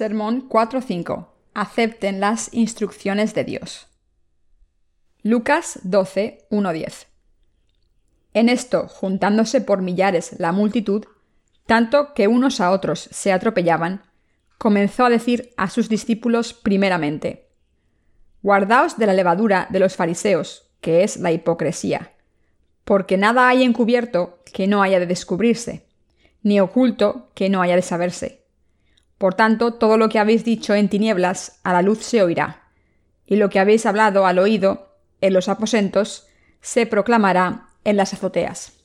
[0.00, 1.26] Sermón 4.5.
[1.52, 3.86] Acepten las instrucciones de Dios.
[5.22, 6.48] Lucas 12,
[8.32, 11.04] En esto, juntándose por millares la multitud,
[11.66, 14.00] tanto que unos a otros se atropellaban,
[14.56, 17.50] comenzó a decir a sus discípulos primeramente,
[18.40, 22.14] Guardaos de la levadura de los fariseos, que es la hipocresía,
[22.86, 25.84] porque nada hay encubierto que no haya de descubrirse,
[26.42, 28.39] ni oculto que no haya de saberse
[29.20, 32.70] por tanto, todo lo que habéis dicho en tinieblas, a la luz se oirá,
[33.26, 36.26] y lo que habéis hablado al oído, en los aposentos,
[36.62, 38.82] se proclamará en las azoteas.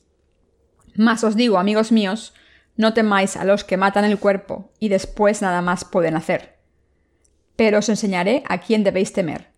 [0.94, 2.34] Mas os digo, amigos míos,
[2.76, 6.58] no temáis a los que matan el cuerpo, y después nada más pueden hacer.
[7.56, 9.52] Pero os enseñaré a quién debéis temer.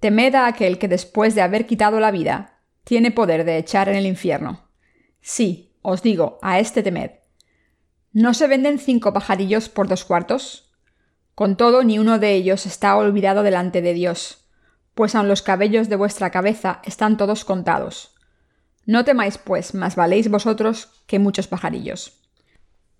[0.00, 3.96] Temed a aquel que después de haber quitado la vida, tiene poder de echar en
[3.96, 4.70] el infierno.
[5.20, 7.10] Sí, os digo, a este temed.
[8.18, 10.70] ¿No se venden cinco pajarillos por dos cuartos?
[11.34, 14.46] Con todo, ni uno de ellos está olvidado delante de Dios,
[14.94, 18.14] pues aun los cabellos de vuestra cabeza están todos contados.
[18.86, 22.18] No temáis, pues, más valéis vosotros que muchos pajarillos.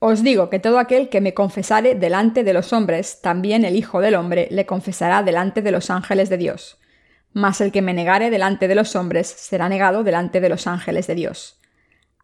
[0.01, 4.03] Os digo que todo aquel que me confesare delante de los hombres, también el Hijo
[4.03, 6.77] del Hombre le confesará delante de los ángeles de Dios.
[7.33, 11.07] Mas el que me negare delante de los hombres será negado delante de los ángeles
[11.07, 11.59] de Dios.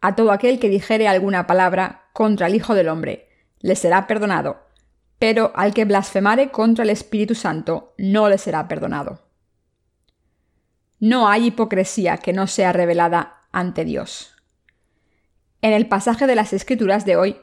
[0.03, 3.29] A todo aquel que dijere alguna palabra contra el Hijo del Hombre,
[3.61, 4.67] le será perdonado,
[5.19, 9.23] pero al que blasfemare contra el Espíritu Santo, no le será perdonado.
[10.99, 14.35] No hay hipocresía que no sea revelada ante Dios.
[15.61, 17.41] En el pasaje de las Escrituras de hoy,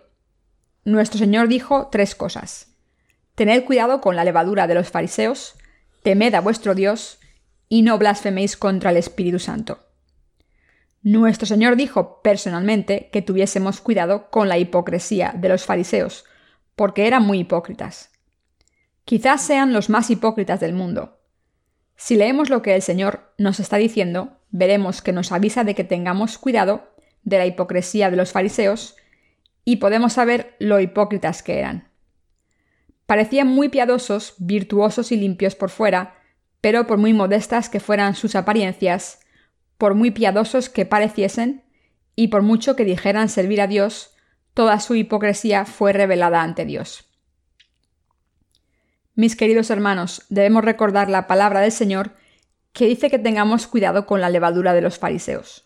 [0.83, 2.67] nuestro Señor dijo tres cosas.
[3.35, 5.55] Tened cuidado con la levadura de los fariseos,
[6.03, 7.19] temed a vuestro Dios,
[7.69, 9.88] y no blasfeméis contra el Espíritu Santo.
[11.01, 16.25] Nuestro Señor dijo personalmente que tuviésemos cuidado con la hipocresía de los fariseos,
[16.75, 18.11] porque eran muy hipócritas.
[19.05, 21.19] Quizás sean los más hipócritas del mundo.
[21.95, 25.83] Si leemos lo que el Señor nos está diciendo, veremos que nos avisa de que
[25.83, 26.93] tengamos cuidado
[27.23, 28.95] de la hipocresía de los fariseos
[29.65, 31.89] y podemos saber lo hipócritas que eran.
[33.05, 36.15] Parecían muy piadosos, virtuosos y limpios por fuera,
[36.61, 39.19] pero por muy modestas que fueran sus apariencias,
[39.79, 41.63] por muy piadosos que pareciesen,
[42.13, 44.13] y por mucho que dijeran servir a Dios,
[44.53, 47.09] toda su hipocresía fue revelada ante Dios.
[49.15, 52.11] Mis queridos hermanos, debemos recordar la palabra del Señor
[52.73, 55.65] que dice que tengamos cuidado con la levadura de los fariseos.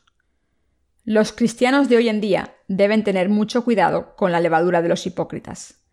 [1.03, 5.07] Los cristianos de hoy en día deben tener mucho cuidado con la levadura de los
[5.07, 5.83] hipócritas.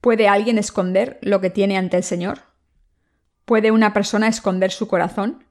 [0.00, 2.40] ¿Puede alguien esconder lo que tiene ante el Señor?
[3.44, 5.44] ¿Puede una persona esconder su corazón?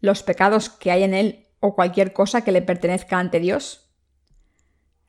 [0.00, 3.90] Los pecados que hay en él o cualquier cosa que le pertenezca ante Dios?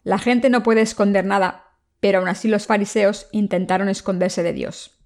[0.03, 1.65] La gente no puede esconder nada,
[1.99, 4.97] pero aún así los fariseos intentaron esconderse de Dios.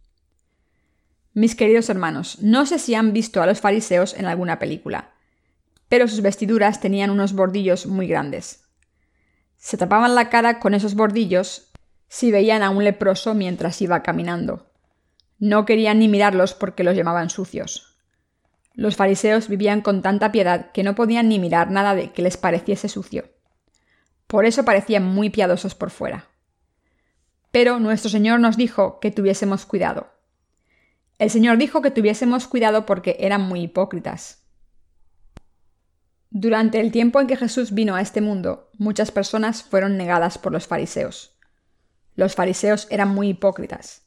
[1.34, 5.14] Mis queridos hermanos, no sé si han visto a los fariseos en alguna película,
[5.90, 8.64] pero sus vestiduras tenían unos bordillos muy grandes.
[9.58, 11.72] Se tapaban la cara con esos bordillos
[12.08, 14.72] si veían a un leproso mientras iba caminando.
[15.38, 17.95] No querían ni mirarlos porque los llamaban sucios.
[18.76, 22.36] Los fariseos vivían con tanta piedad que no podían ni mirar nada de que les
[22.36, 23.26] pareciese sucio.
[24.28, 26.28] Por eso parecían muy piadosos por fuera.
[27.52, 30.08] Pero nuestro Señor nos dijo que tuviésemos cuidado.
[31.20, 34.44] El Señor dijo que tuviésemos cuidado porque eran muy hipócritas.
[36.30, 40.52] Durante el tiempo en que Jesús vino a este mundo, muchas personas fueron negadas por
[40.52, 41.38] los fariseos.
[42.16, 44.02] Los fariseos eran muy hipócritas.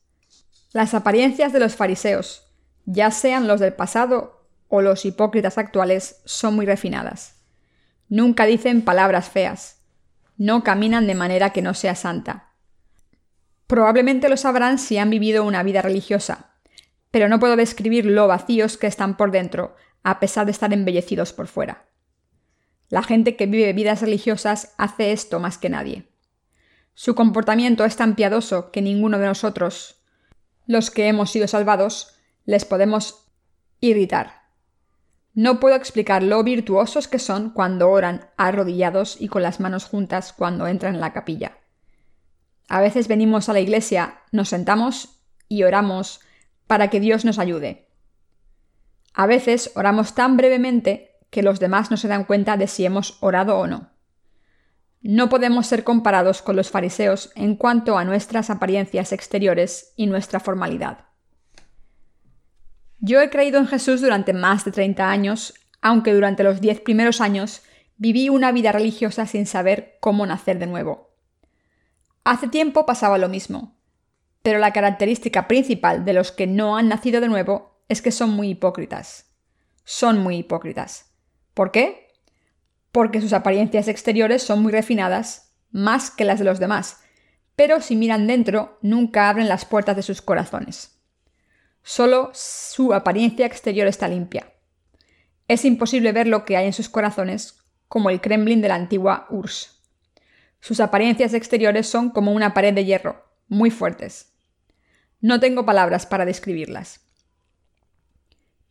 [0.74, 2.44] Las apariencias de los fariseos,
[2.84, 4.37] ya sean los del pasado
[4.68, 7.42] o los hipócritas actuales son muy refinadas.
[8.08, 9.82] Nunca dicen palabras feas.
[10.36, 12.52] No caminan de manera que no sea santa.
[13.66, 16.52] Probablemente lo sabrán si han vivido una vida religiosa,
[17.10, 21.32] pero no puedo describir lo vacíos que están por dentro, a pesar de estar embellecidos
[21.32, 21.86] por fuera.
[22.88, 26.08] La gente que vive vidas religiosas hace esto más que nadie.
[26.94, 30.02] Su comportamiento es tan piadoso que ninguno de nosotros,
[30.66, 32.16] los que hemos sido salvados,
[32.46, 33.30] les podemos
[33.80, 34.37] irritar.
[35.38, 40.32] No puedo explicar lo virtuosos que son cuando oran arrodillados y con las manos juntas
[40.32, 41.58] cuando entran en la capilla.
[42.68, 46.18] A veces venimos a la iglesia, nos sentamos y oramos
[46.66, 47.86] para que Dios nos ayude.
[49.14, 53.16] A veces oramos tan brevemente que los demás no se dan cuenta de si hemos
[53.20, 53.92] orado o no.
[55.02, 60.40] No podemos ser comparados con los fariseos en cuanto a nuestras apariencias exteriores y nuestra
[60.40, 61.07] formalidad.
[63.00, 67.20] Yo he creído en Jesús durante más de 30 años, aunque durante los 10 primeros
[67.20, 67.62] años
[67.96, 71.14] viví una vida religiosa sin saber cómo nacer de nuevo.
[72.24, 73.76] Hace tiempo pasaba lo mismo.
[74.42, 78.30] Pero la característica principal de los que no han nacido de nuevo es que son
[78.30, 79.26] muy hipócritas.
[79.84, 81.12] Son muy hipócritas.
[81.54, 82.12] ¿Por qué?
[82.92, 87.00] Porque sus apariencias exteriores son muy refinadas, más que las de los demás,
[87.56, 90.97] pero si miran dentro, nunca abren las puertas de sus corazones.
[91.88, 94.52] Solo su apariencia exterior está limpia.
[95.48, 99.26] Es imposible ver lo que hay en sus corazones, como el Kremlin de la antigua
[99.30, 99.80] URSS.
[100.60, 104.34] Sus apariencias exteriores son como una pared de hierro, muy fuertes.
[105.22, 107.00] No tengo palabras para describirlas.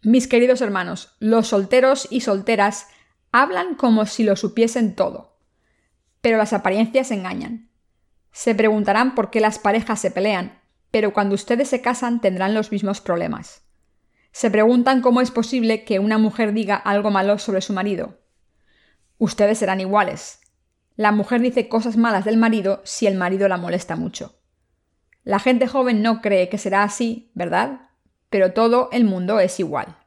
[0.03, 2.85] Mis queridos hermanos, los solteros y solteras
[3.31, 5.39] hablan como si lo supiesen todo.
[6.21, 7.71] Pero las apariencias engañan.
[8.31, 10.56] Se preguntarán por qué las parejas se pelean,
[10.91, 13.63] pero cuando ustedes se casan tendrán los mismos problemas.
[14.31, 18.19] Se preguntan cómo es posible que una mujer diga algo malo sobre su marido.
[19.17, 20.41] Ustedes serán iguales.
[20.95, 24.39] La mujer dice cosas malas del marido si el marido la molesta mucho.
[25.23, 27.89] La gente joven no cree que será así, ¿verdad?
[28.29, 29.97] Pero todo el mundo es igual.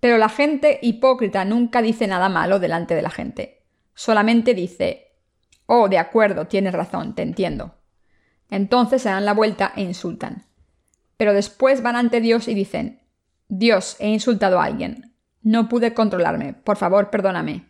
[0.00, 3.62] Pero la gente hipócrita nunca dice nada malo delante de la gente.
[3.94, 5.18] Solamente dice,
[5.66, 7.76] oh, de acuerdo, tienes razón, te entiendo.
[8.52, 10.44] Entonces se dan la vuelta e insultan.
[11.16, 13.00] Pero después van ante Dios y dicen,
[13.48, 15.14] Dios, he insultado a alguien.
[15.40, 16.52] No pude controlarme.
[16.52, 17.64] Por favor, perdóname.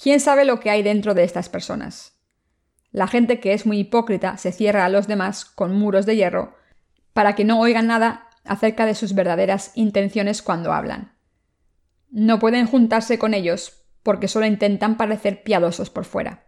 [0.00, 2.20] ¿Quién sabe lo que hay dentro de estas personas?
[2.92, 6.54] La gente que es muy hipócrita se cierra a los demás con muros de hierro
[7.12, 11.16] para que no oigan nada acerca de sus verdaderas intenciones cuando hablan.
[12.10, 16.43] No pueden juntarse con ellos porque solo intentan parecer piadosos por fuera.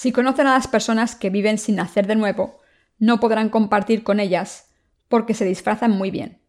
[0.00, 2.62] Si conocen a las personas que viven sin nacer de nuevo,
[2.98, 4.70] no podrán compartir con ellas
[5.08, 6.40] porque se disfrazan muy bien.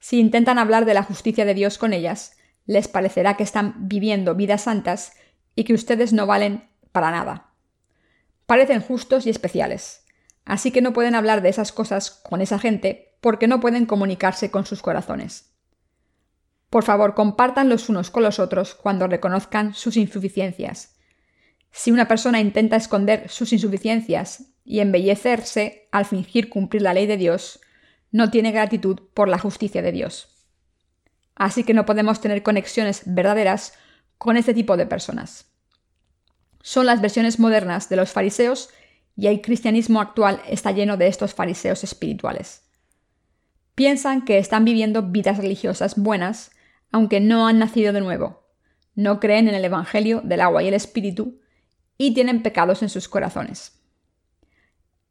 [0.00, 4.34] Si intentan hablar de la justicia de Dios con ellas, les parecerá que están viviendo
[4.34, 5.12] vidas santas
[5.54, 7.52] y que ustedes no valen para nada.
[8.46, 10.04] Parecen justos y especiales,
[10.44, 14.50] así que no pueden hablar de esas cosas con esa gente porque no pueden comunicarse
[14.50, 15.54] con sus corazones.
[16.70, 20.89] Por favor, compartan los unos con los otros cuando reconozcan sus insuficiencias.
[21.70, 27.16] Si una persona intenta esconder sus insuficiencias y embellecerse al fingir cumplir la ley de
[27.16, 27.60] Dios,
[28.10, 30.46] no tiene gratitud por la justicia de Dios.
[31.34, 33.74] Así que no podemos tener conexiones verdaderas
[34.18, 35.46] con este tipo de personas.
[36.62, 38.68] Son las versiones modernas de los fariseos
[39.16, 42.62] y el cristianismo actual está lleno de estos fariseos espirituales.
[43.74, 46.50] Piensan que están viviendo vidas religiosas buenas,
[46.92, 48.44] aunque no han nacido de nuevo.
[48.94, 51.39] No creen en el Evangelio del agua y el Espíritu
[52.02, 53.78] y tienen pecados en sus corazones.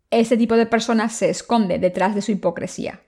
[0.10, 3.04] Ese tipo de personas se esconde detrás de su hipocresía.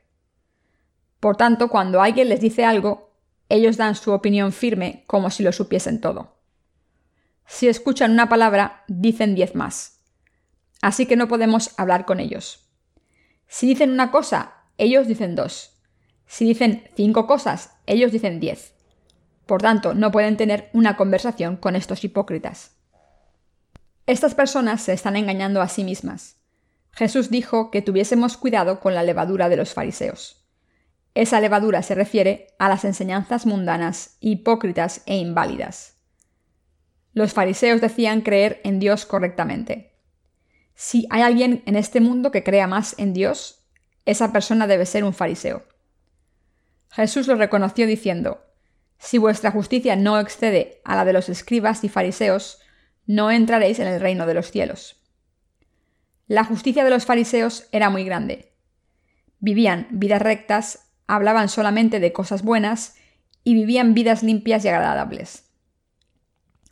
[1.20, 3.16] Por tanto, cuando alguien les dice algo,
[3.50, 6.38] ellos dan su opinión firme como si lo supiesen todo.
[7.48, 10.04] Si escuchan una palabra, dicen diez más.
[10.84, 12.70] Así que no podemos hablar con ellos.
[13.48, 15.82] Si dicen una cosa, ellos dicen dos.
[16.28, 18.76] Si dicen cinco cosas, ellos dicen diez.
[19.48, 22.76] Por tanto, no pueden tener una conversación con estos hipócritas.
[24.12, 26.36] Estas personas se están engañando a sí mismas.
[26.92, 30.46] Jesús dijo que tuviésemos cuidado con la levadura de los fariseos.
[31.14, 35.96] Esa levadura se refiere a las enseñanzas mundanas, hipócritas e inválidas.
[37.14, 39.94] Los fariseos decían creer en Dios correctamente.
[40.76, 43.64] Si hay alguien en este mundo que crea más en Dios,
[44.04, 45.64] esa persona debe ser un fariseo.
[46.90, 48.44] Jesús lo reconoció diciendo,
[48.98, 52.61] Si vuestra justicia no excede a la de los escribas y fariseos,
[53.12, 54.96] no entraréis en el reino de los cielos.
[56.28, 58.54] La justicia de los fariseos era muy grande.
[59.40, 62.96] Vivían vidas rectas, hablaban solamente de cosas buenas
[63.44, 65.44] y vivían vidas limpias y agradables.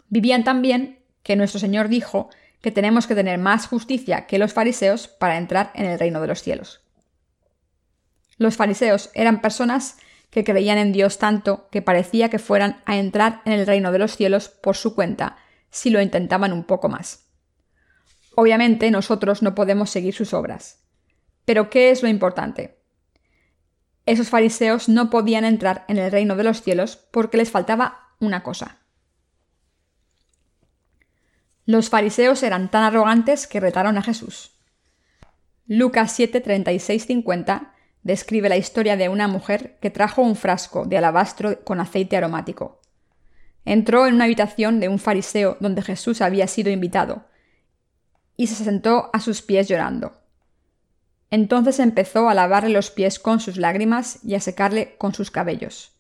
[0.07, 2.29] Vivían también que nuestro Señor dijo
[2.61, 6.27] que tenemos que tener más justicia que los fariseos para entrar en el reino de
[6.27, 6.79] los cielos.
[8.37, 9.97] Los fariseos eran personas
[10.29, 13.99] que creían en Dios tanto que parecía que fueran a entrar en el reino de
[13.99, 15.35] los cielos por su cuenta
[15.69, 17.27] si lo intentaban un poco más.
[18.35, 20.79] Obviamente nosotros no podemos seguir sus obras.
[21.45, 22.79] Pero ¿qué es lo importante?
[24.05, 28.43] Esos fariseos no podían entrar en el reino de los cielos porque les faltaba una
[28.43, 28.79] cosa.
[31.65, 34.51] Los fariseos eran tan arrogantes que retaron a Jesús.
[35.67, 40.97] Lucas 7, 36, 50 describe la historia de una mujer que trajo un frasco de
[40.97, 42.78] alabastro con aceite aromático.
[43.65, 47.25] Entró en una habitación de un fariseo donde Jesús había sido invitado,
[48.35, 50.13] y se sentó a sus pies llorando.
[51.31, 55.91] Entonces empezó a lavarle los pies con sus lágrimas y a secarle con sus cabellos,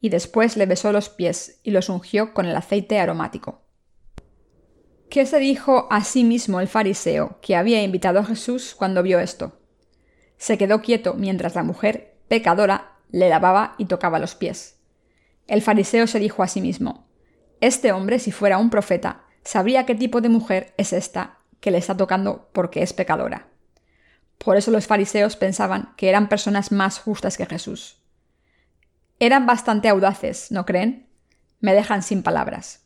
[0.00, 3.62] y después le besó los pies y los ungió con el aceite aromático.
[5.10, 9.20] ¿Qué se dijo a sí mismo el fariseo que había invitado a Jesús cuando vio
[9.20, 9.58] esto?
[10.38, 14.78] Se quedó quieto mientras la mujer, pecadora, le lavaba y tocaba los pies.
[15.46, 17.06] El fariseo se dijo a sí mismo,
[17.60, 21.78] Este hombre, si fuera un profeta, sabría qué tipo de mujer es esta que le
[21.78, 23.48] está tocando porque es pecadora.
[24.38, 27.98] Por eso los fariseos pensaban que eran personas más justas que Jesús.
[29.20, 31.08] Eran bastante audaces, ¿no creen?
[31.60, 32.80] Me dejan sin palabras.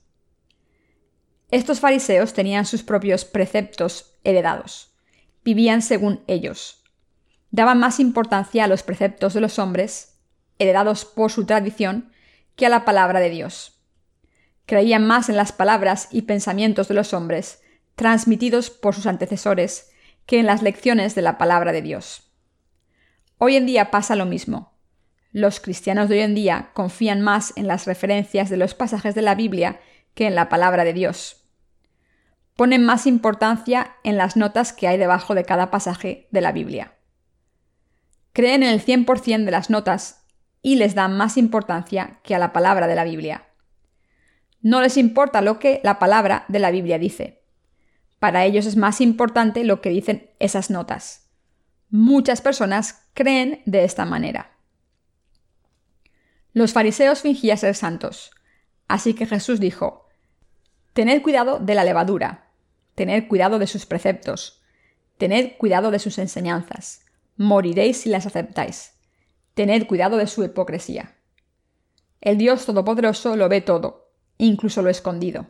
[1.50, 4.92] Estos fariseos tenían sus propios preceptos heredados.
[5.44, 6.82] Vivían según ellos.
[7.50, 10.18] Daban más importancia a los preceptos de los hombres,
[10.58, 12.10] heredados por su tradición,
[12.56, 13.80] que a la palabra de Dios.
[14.64, 17.62] Creían más en las palabras y pensamientos de los hombres,
[17.94, 19.92] transmitidos por sus antecesores,
[20.26, 22.32] que en las lecciones de la palabra de Dios.
[23.38, 24.72] Hoy en día pasa lo mismo.
[25.30, 29.22] Los cristianos de hoy en día confían más en las referencias de los pasajes de
[29.22, 29.80] la Biblia
[30.14, 31.44] que en la palabra de Dios.
[32.56, 36.94] Ponen más importancia en las notas que hay debajo de cada pasaje de la Biblia.
[38.32, 40.25] Creen en el 100% de las notas
[40.66, 43.46] y les dan más importancia que a la palabra de la Biblia.
[44.62, 47.44] No les importa lo que la palabra de la Biblia dice.
[48.18, 51.30] Para ellos es más importante lo que dicen esas notas.
[51.88, 54.56] Muchas personas creen de esta manera.
[56.52, 58.32] Los fariseos fingían ser santos,
[58.88, 60.08] así que Jesús dijo,
[60.94, 62.48] Tened cuidado de la levadura,
[62.96, 64.64] tened cuidado de sus preceptos,
[65.16, 67.06] tened cuidado de sus enseñanzas,
[67.36, 68.95] moriréis si las aceptáis,
[69.56, 71.14] tened cuidado de su hipocresía.
[72.20, 75.46] El Dios Todopoderoso lo ve todo, incluso lo escondido.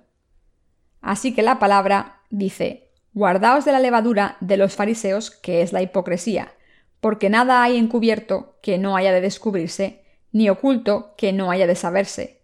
[1.01, 5.83] Así que la palabra dice, Guardaos de la levadura de los fariseos, que es la
[5.83, 6.53] hipocresía,
[7.01, 11.75] porque nada hay encubierto que no haya de descubrirse, ni oculto que no haya de
[11.75, 12.43] saberse.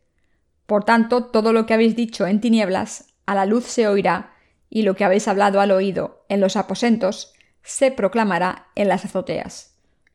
[0.66, 4.34] Por tanto, todo lo que habéis dicho en tinieblas, a la luz se oirá,
[4.68, 9.71] y lo que habéis hablado al oído en los aposentos, se proclamará en las azoteas.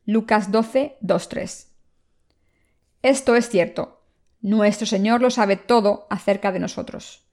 [0.09, 1.67] Lucas 12, 2, 3.
[3.01, 4.05] Esto es cierto.
[4.39, 7.27] Nuestro Señor lo sabe todo acerca de nosotros.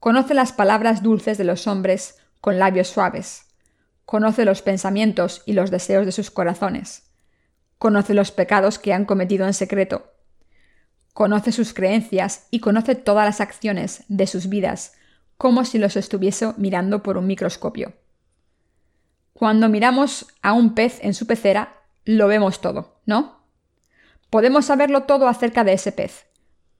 [0.00, 3.48] Conoce las palabras dulces de los hombres con labios suaves.
[4.06, 7.02] Conoce los pensamientos y los deseos de sus corazones.
[7.76, 10.10] Conoce los pecados que han cometido en secreto.
[11.12, 14.94] Conoce sus creencias y conoce todas las acciones de sus vidas,
[15.36, 17.92] como si los estuviese mirando por un microscopio.
[19.34, 21.77] Cuando miramos a un pez en su pecera,
[22.08, 23.42] lo vemos todo, ¿no?
[24.30, 26.24] Podemos saberlo todo acerca de ese pez.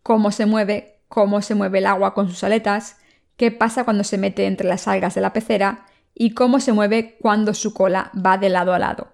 [0.02, 2.96] Cómo se mueve, cómo se mueve el agua con sus aletas,
[3.36, 7.18] qué pasa cuando se mete entre las algas de la pecera y cómo se mueve
[7.20, 9.12] cuando su cola va de lado a lado.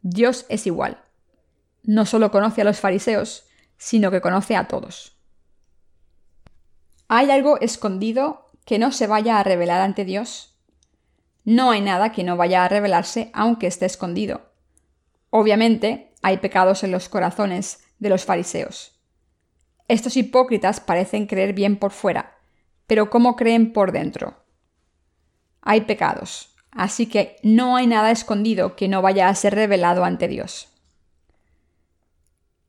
[0.00, 0.96] Dios es igual.
[1.82, 3.44] No solo conoce a los fariseos,
[3.76, 5.18] sino que conoce a todos.
[7.06, 10.56] ¿Hay algo escondido que no se vaya a revelar ante Dios?
[11.44, 14.47] No hay nada que no vaya a revelarse aunque esté escondido.
[15.30, 18.98] Obviamente, hay pecados en los corazones de los fariseos.
[19.88, 22.38] Estos hipócritas parecen creer bien por fuera,
[22.86, 24.44] pero ¿cómo creen por dentro?
[25.60, 30.28] Hay pecados, así que no hay nada escondido que no vaya a ser revelado ante
[30.28, 30.68] Dios.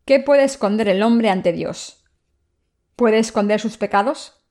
[0.06, 2.04] ¿Qué puede esconder el hombre ante Dios?
[2.96, 4.42] ¿Puede esconder sus pecados?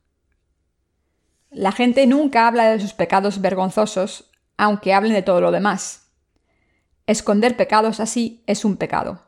[1.50, 6.08] La gente nunca habla de sus pecados vergonzosos, aunque hablen de todo lo demás.
[7.09, 9.23] Esconder pecados así es un pecado.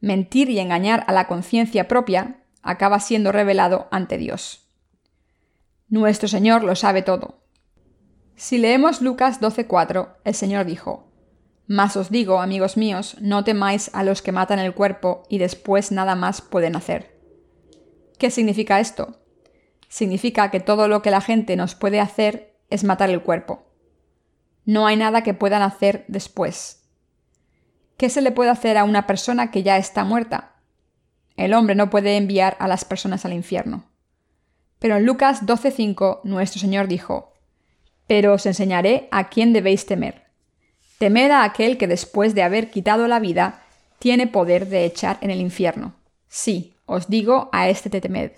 [0.00, 4.68] Mentir y engañar a la conciencia propia acaba siendo revelado ante Dios.
[5.88, 7.38] Nuestro Señor lo sabe todo.
[8.34, 11.12] Si leemos Lucas 12:4, el Señor dijo,
[11.68, 15.92] Mas os digo, amigos míos, no temáis a los que matan el cuerpo y después
[15.92, 17.16] nada más pueden hacer.
[18.18, 19.20] ¿Qué significa esto?
[19.88, 23.68] Significa que todo lo que la gente nos puede hacer es matar el cuerpo.
[24.64, 26.83] No hay nada que puedan hacer después.
[27.96, 30.52] ¿Qué se le puede hacer a una persona que ya está muerta?
[31.36, 33.84] El hombre no puede enviar a las personas al infierno.
[34.78, 37.32] Pero en Lucas 12:5 nuestro Señor dijo,
[38.06, 40.24] Pero os enseñaré a quién debéis temer.
[40.98, 43.62] Temed a aquel que después de haber quitado la vida,
[43.98, 45.94] tiene poder de echar en el infierno.
[46.28, 48.32] Sí, os digo, a este te temed.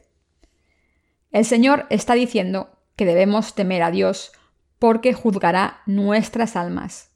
[1.32, 4.32] El Señor está diciendo que debemos temer a Dios
[4.78, 7.10] porque juzgará nuestras almas.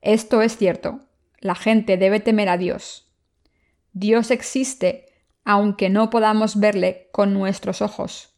[0.00, 1.00] Esto es cierto,
[1.42, 3.12] la gente debe temer a Dios.
[3.92, 5.06] Dios existe
[5.44, 8.32] aunque no podamos verle con nuestros ojos.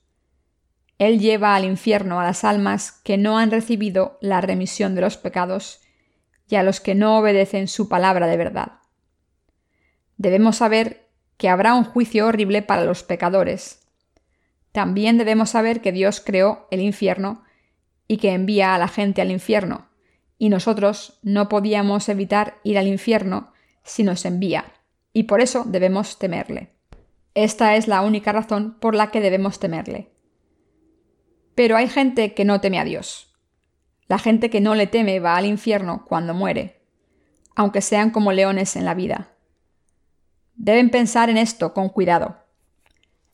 [0.98, 5.18] Él lleva al infierno a las almas que no han recibido la remisión de los
[5.18, 5.80] pecados
[6.48, 8.72] y a los que no obedecen su palabra de verdad.
[10.16, 13.86] Debemos saber que habrá un juicio horrible para los pecadores.
[14.72, 17.44] También debemos saber que Dios creó el infierno
[18.08, 19.88] y que envía a la gente al infierno,
[20.38, 24.64] y nosotros no podíamos evitar ir al infierno si nos envía,
[25.12, 26.74] y por eso debemos temerle.
[27.34, 30.12] Esta es la única razón por la que debemos temerle.
[31.54, 33.34] Pero hay gente que no teme a Dios.
[34.06, 36.82] La gente que no le teme va al infierno cuando muere,
[37.54, 39.32] aunque sean como leones en la vida.
[40.54, 42.38] Deben pensar en esto con cuidado.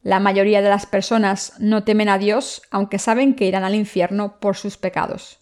[0.03, 4.41] La mayoría de las personas no temen a Dios aunque saben que irán al infierno
[4.41, 5.40] por sus pecados.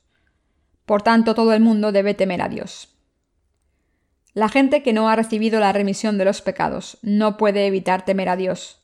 [0.88, 2.97] Por tanto, todo el mundo debe temer a Dios.
[4.33, 8.30] La gente que no ha recibido la remisión de los pecados no puede evitar temer
[8.30, 8.80] a Dios.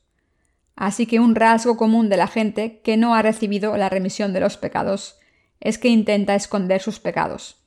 [0.75, 4.39] Así que un rasgo común de la gente que no ha recibido la remisión de
[4.39, 5.17] los pecados
[5.59, 7.57] es que intenta esconder sus pecados.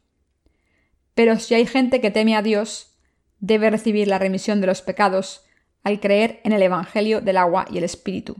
[1.14, 2.96] Pero si hay gente que teme a Dios,
[3.40, 5.46] debe recibir la remisión de los pecados
[5.82, 8.36] al creer en el Evangelio del agua y el Espíritu.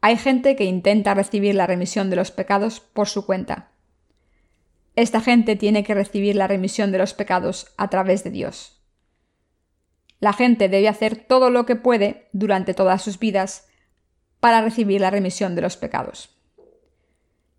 [0.00, 3.69] Hay gente que intenta recibir la remisión de los pecados por su cuenta.
[4.96, 8.80] Esta gente tiene que recibir la remisión de los pecados a través de Dios.
[10.18, 13.68] La gente debe hacer todo lo que puede durante todas sus vidas
[14.40, 16.36] para recibir la remisión de los pecados.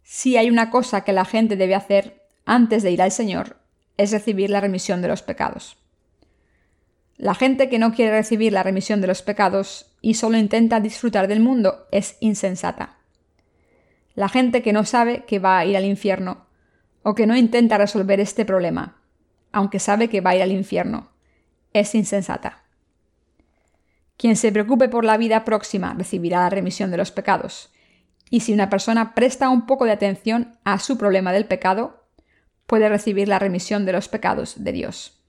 [0.04, 3.58] Si hay una cosa que la gente debe hacer antes de ir al Señor,
[3.98, 5.78] es recibir la remisión de los pecados.
[7.18, 11.28] La gente que no quiere recibir la remisión de los pecados y solo intenta disfrutar
[11.28, 12.98] del mundo es insensata.
[14.16, 16.48] La gente que no sabe que va a ir al infierno
[17.04, 18.98] o que no intenta resolver este problema,
[19.52, 21.10] aunque sabe que va a ir al infierno,
[21.74, 22.64] es insensata.
[24.18, 27.72] Quien se preocupe por la vida próxima recibirá la remisión de los pecados,
[28.30, 32.06] y si una persona presta un poco de atención a su problema del pecado,
[32.66, 35.22] puede recibir la remisión de los pecados de Dios.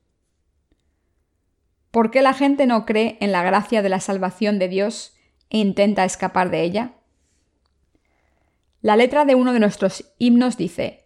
[1.90, 5.14] ¿Por qué la gente no cree en la gracia de la salvación de Dios
[5.50, 6.92] e intenta escapar de ella?
[8.80, 11.01] La letra de uno de nuestros himnos dice,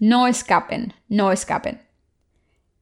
[0.00, 1.82] no escapen, no escapen.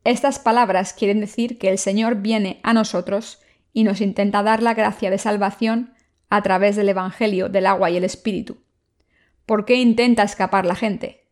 [0.05, 3.41] Estas palabras quieren decir que el Señor viene a nosotros
[3.73, 5.95] y nos intenta dar la gracia de salvación
[6.31, 8.63] a través del Evangelio del agua y el Espíritu.
[9.47, 11.29] ¿Por qué intenta escapar la gente?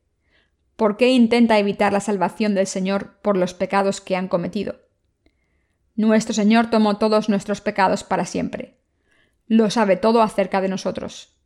[0.75, 4.81] ¿Por qué intenta evitar la salvación del Señor por los pecados que han cometido?
[5.95, 8.81] Nuestro Señor tomó todos nuestros pecados para siempre.
[9.47, 11.39] Lo sabe todo acerca de nosotros.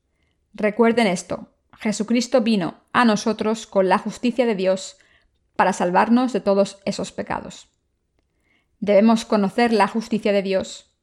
[0.54, 4.98] Recuerden esto, Jesucristo vino a nosotros con la justicia de Dios
[5.56, 7.68] para salvarnos de todos esos pecados.
[8.80, 10.94] Debemos conocer la justicia de Dios.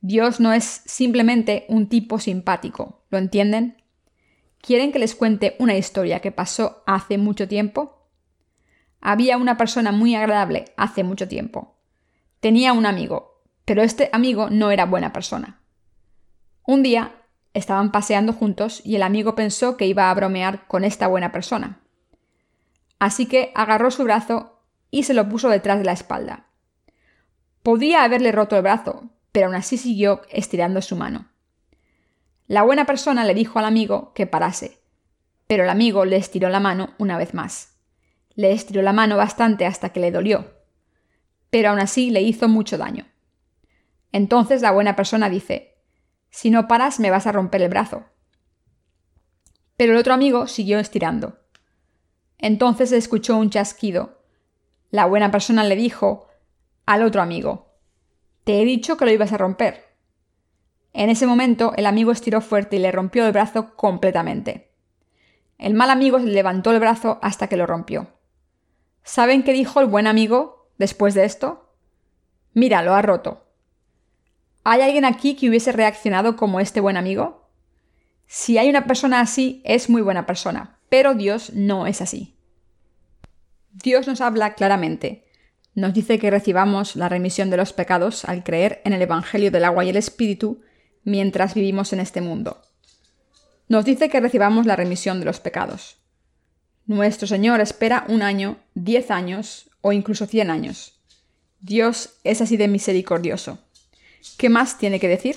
[0.00, 3.82] Dios no es simplemente un tipo simpático, ¿lo entienden?
[4.62, 8.08] ¿Quieren que les cuente una historia que pasó hace mucho tiempo?
[9.02, 11.76] Había una persona muy agradable hace mucho tiempo.
[12.40, 15.60] Tenía un amigo, pero este amigo no era buena persona.
[16.64, 17.21] Un día
[17.54, 21.80] Estaban paseando juntos y el amigo pensó que iba a bromear con esta buena persona.
[22.98, 24.60] Así que agarró su brazo
[24.90, 26.46] y se lo puso detrás de la espalda.
[27.62, 31.28] Podría haberle roto el brazo, pero aún así siguió estirando su mano.
[32.46, 34.78] La buena persona le dijo al amigo que parase,
[35.46, 37.74] pero el amigo le estiró la mano una vez más.
[38.34, 40.52] Le estiró la mano bastante hasta que le dolió,
[41.50, 43.06] pero aún así le hizo mucho daño.
[44.12, 45.71] Entonces la buena persona dice,
[46.32, 48.04] si no paras me vas a romper el brazo.
[49.76, 51.38] Pero el otro amigo siguió estirando.
[52.38, 54.18] Entonces escuchó un chasquido.
[54.90, 56.26] La buena persona le dijo
[56.86, 57.76] al otro amigo,
[58.44, 59.94] Te he dicho que lo ibas a romper.
[60.94, 64.72] En ese momento el amigo estiró fuerte y le rompió el brazo completamente.
[65.58, 68.08] El mal amigo se levantó el brazo hasta que lo rompió.
[69.04, 71.76] ¿Saben qué dijo el buen amigo después de esto?
[72.54, 73.51] Mira, lo ha roto.
[74.64, 77.48] ¿Hay alguien aquí que hubiese reaccionado como este buen amigo?
[78.26, 82.36] Si hay una persona así, es muy buena persona, pero Dios no es así.
[83.72, 85.26] Dios nos habla claramente.
[85.74, 89.64] Nos dice que recibamos la remisión de los pecados al creer en el Evangelio del
[89.64, 90.60] agua y el Espíritu
[91.02, 92.62] mientras vivimos en este mundo.
[93.68, 95.96] Nos dice que recibamos la remisión de los pecados.
[96.86, 101.00] Nuestro Señor espera un año, diez años o incluso cien años.
[101.60, 103.58] Dios es así de misericordioso.
[104.38, 105.36] ¿Qué más tiene que decir?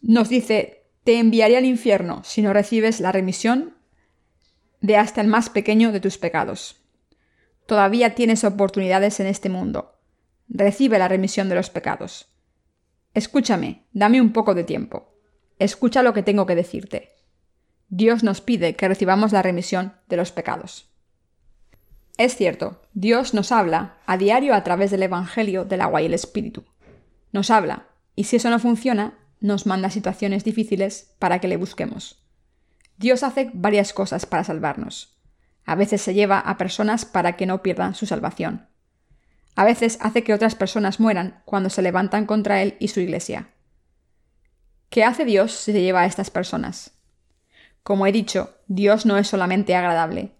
[0.00, 3.76] Nos dice, te enviaré al infierno si no recibes la remisión
[4.80, 6.76] de hasta el más pequeño de tus pecados.
[7.66, 9.98] Todavía tienes oportunidades en este mundo.
[10.48, 12.28] Recibe la remisión de los pecados.
[13.14, 15.14] Escúchame, dame un poco de tiempo.
[15.58, 17.12] Escucha lo que tengo que decirte.
[17.88, 20.90] Dios nos pide que recibamos la remisión de los pecados.
[22.18, 26.14] Es cierto, Dios nos habla a diario a través del Evangelio del agua y el
[26.14, 26.64] Espíritu
[27.34, 32.24] nos habla, y si eso no funciona, nos manda situaciones difíciles para que le busquemos.
[32.96, 35.18] Dios hace varias cosas para salvarnos.
[35.66, 38.68] A veces se lleva a personas para que no pierdan su salvación.
[39.56, 43.48] A veces hace que otras personas mueran cuando se levantan contra Él y su iglesia.
[44.88, 46.92] ¿Qué hace Dios si se lleva a estas personas?
[47.82, 50.36] Como he dicho, Dios no es solamente agradable.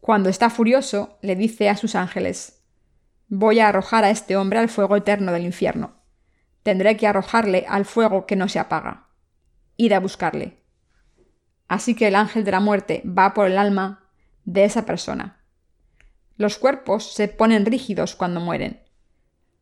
[0.00, 2.62] Cuando está furioso, le dice a sus ángeles,
[3.26, 5.99] Voy a arrojar a este hombre al fuego eterno del infierno.
[6.62, 9.08] Tendré que arrojarle al fuego que no se apaga.
[9.76, 10.62] Ir a buscarle.
[11.68, 14.10] Así que el ángel de la muerte va por el alma
[14.44, 15.44] de esa persona.
[16.36, 18.80] Los cuerpos se ponen rígidos cuando mueren.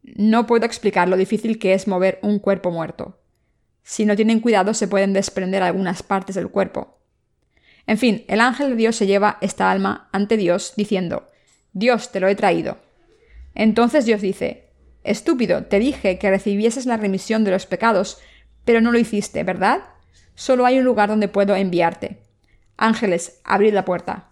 [0.02, 3.20] No puedo explicar lo difícil que es mover un cuerpo muerto.
[3.82, 6.98] Si no tienen cuidado se pueden desprender algunas partes del cuerpo.
[7.87, 11.28] En fin, el ángel de Dios se lleva esta alma ante Dios diciendo,
[11.72, 12.78] Dios te lo he traído.
[13.54, 14.67] Entonces Dios dice,
[15.09, 18.18] Estúpido, te dije que recibieses la remisión de los pecados,
[18.64, 19.81] pero no lo hiciste, ¿verdad?
[20.35, 22.18] Solo hay un lugar donde puedo enviarte.
[22.77, 24.29] Ángeles, abrid la puerta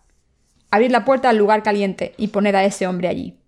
[0.70, 3.38] abrir la puerta al lugar caliente y poner a ese hombre allí.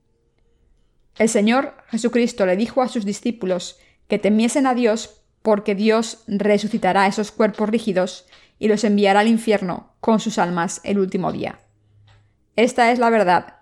[1.19, 7.07] El Señor Jesucristo le dijo a sus discípulos que temiesen a Dios porque Dios resucitará
[7.07, 8.27] esos cuerpos rígidos
[8.59, 11.59] y los enviará al infierno con sus almas el último día.
[12.57, 13.58] Esta es la verdad.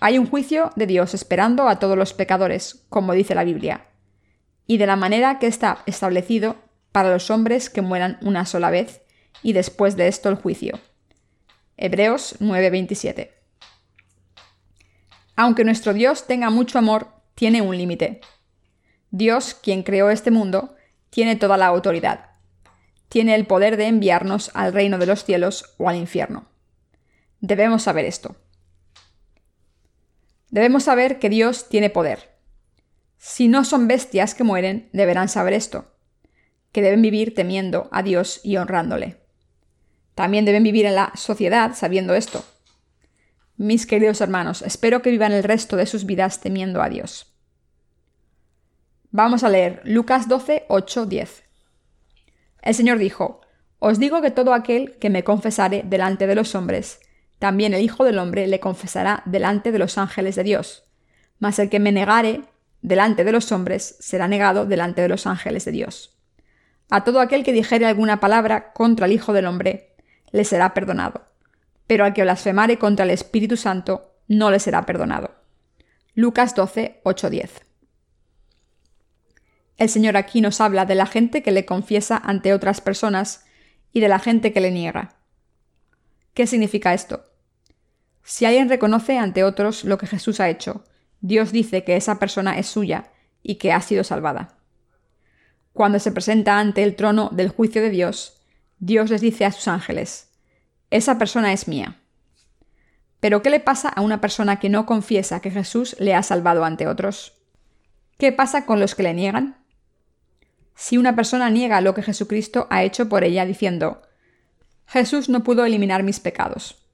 [0.00, 3.86] Hay un juicio de Dios esperando a todos los pecadores, como dice la Biblia,
[4.66, 6.56] y de la manera que está establecido
[6.92, 9.02] para los hombres que mueran una sola vez,
[9.42, 10.78] y después de esto el juicio.
[11.76, 13.32] Hebreos 9:27.
[15.36, 18.20] Aunque nuestro Dios tenga mucho amor, tiene un límite.
[19.10, 20.74] Dios, quien creó este mundo,
[21.10, 22.30] tiene toda la autoridad.
[23.08, 26.46] Tiene el poder de enviarnos al reino de los cielos o al infierno.
[27.40, 28.36] Debemos saber esto.
[30.50, 32.36] Debemos saber que Dios tiene poder.
[33.18, 35.92] Si no son bestias que mueren, deberán saber esto,
[36.72, 39.18] que deben vivir temiendo a Dios y honrándole.
[40.14, 42.44] También deben vivir en la sociedad sabiendo esto.
[43.56, 47.34] Mis queridos hermanos, espero que vivan el resto de sus vidas temiendo a Dios.
[49.10, 51.44] Vamos a leer Lucas 12, 8, 10.
[52.62, 53.40] El Señor dijo,
[53.78, 57.00] Os digo que todo aquel que me confesare delante de los hombres,
[57.38, 60.84] también el Hijo del Hombre le confesará delante de los ángeles de Dios.
[61.38, 62.42] Mas el que me negare
[62.82, 66.16] delante de los hombres será negado delante de los ángeles de Dios.
[66.90, 69.94] A todo aquel que dijere alguna palabra contra el Hijo del Hombre,
[70.32, 71.26] le será perdonado,
[71.86, 75.34] pero al que blasfemare contra el Espíritu Santo no le será perdonado.
[76.14, 77.62] Lucas 12, 8, 10.
[79.76, 83.44] El Señor aquí nos habla de la gente que le confiesa ante otras personas
[83.92, 85.16] y de la gente que le niega.
[86.34, 87.27] ¿Qué significa esto?
[88.28, 90.84] Si alguien reconoce ante otros lo que Jesús ha hecho,
[91.22, 93.10] Dios dice que esa persona es suya
[93.42, 94.58] y que ha sido salvada.
[95.72, 98.42] Cuando se presenta ante el trono del juicio de Dios,
[98.80, 100.28] Dios les dice a sus ángeles,
[100.90, 101.96] esa persona es mía.
[103.18, 106.66] Pero ¿qué le pasa a una persona que no confiesa que Jesús le ha salvado
[106.66, 107.32] ante otros?
[108.18, 109.56] ¿Qué pasa con los que le niegan?
[110.74, 114.02] Si una persona niega lo que Jesucristo ha hecho por ella diciendo,
[114.86, 116.87] Jesús no pudo eliminar mis pecados.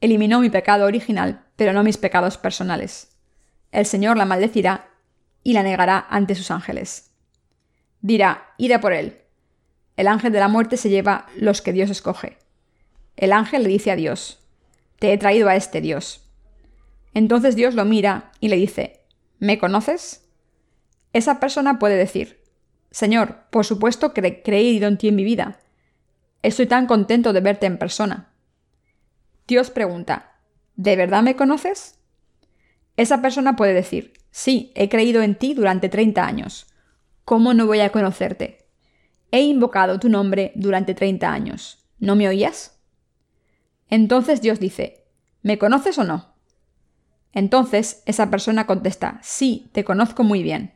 [0.00, 3.16] Eliminó mi pecado original, pero no mis pecados personales.
[3.72, 4.90] El Señor la maldecirá
[5.42, 7.10] y la negará ante sus ángeles.
[8.00, 9.26] Dirá, id por él,
[9.96, 12.36] el ángel de la muerte se lleva los que Dios escoge.
[13.16, 14.40] El ángel le dice a Dios,
[14.98, 16.22] Te he traído a este Dios.
[17.14, 19.00] Entonces Dios lo mira y le dice,
[19.38, 20.28] ¿Me conoces?
[21.12, 22.42] Esa persona puede decir,
[22.90, 25.60] Señor, por supuesto que he creído en ti en mi vida.
[26.42, 28.32] Estoy tan contento de verte en persona.
[29.46, 30.36] Dios pregunta,
[30.76, 31.98] ¿De verdad me conoces?
[32.96, 36.66] Esa persona puede decir, sí, he creído en ti durante 30 años.
[37.24, 38.68] ¿Cómo no voy a conocerte?
[39.32, 41.88] He invocado tu nombre durante treinta años.
[41.98, 42.78] ¿No me oías?
[43.88, 45.06] Entonces Dios dice,
[45.42, 46.34] ¿me conoces o no?
[47.32, 50.74] Entonces esa persona contesta, sí, te conozco muy bien.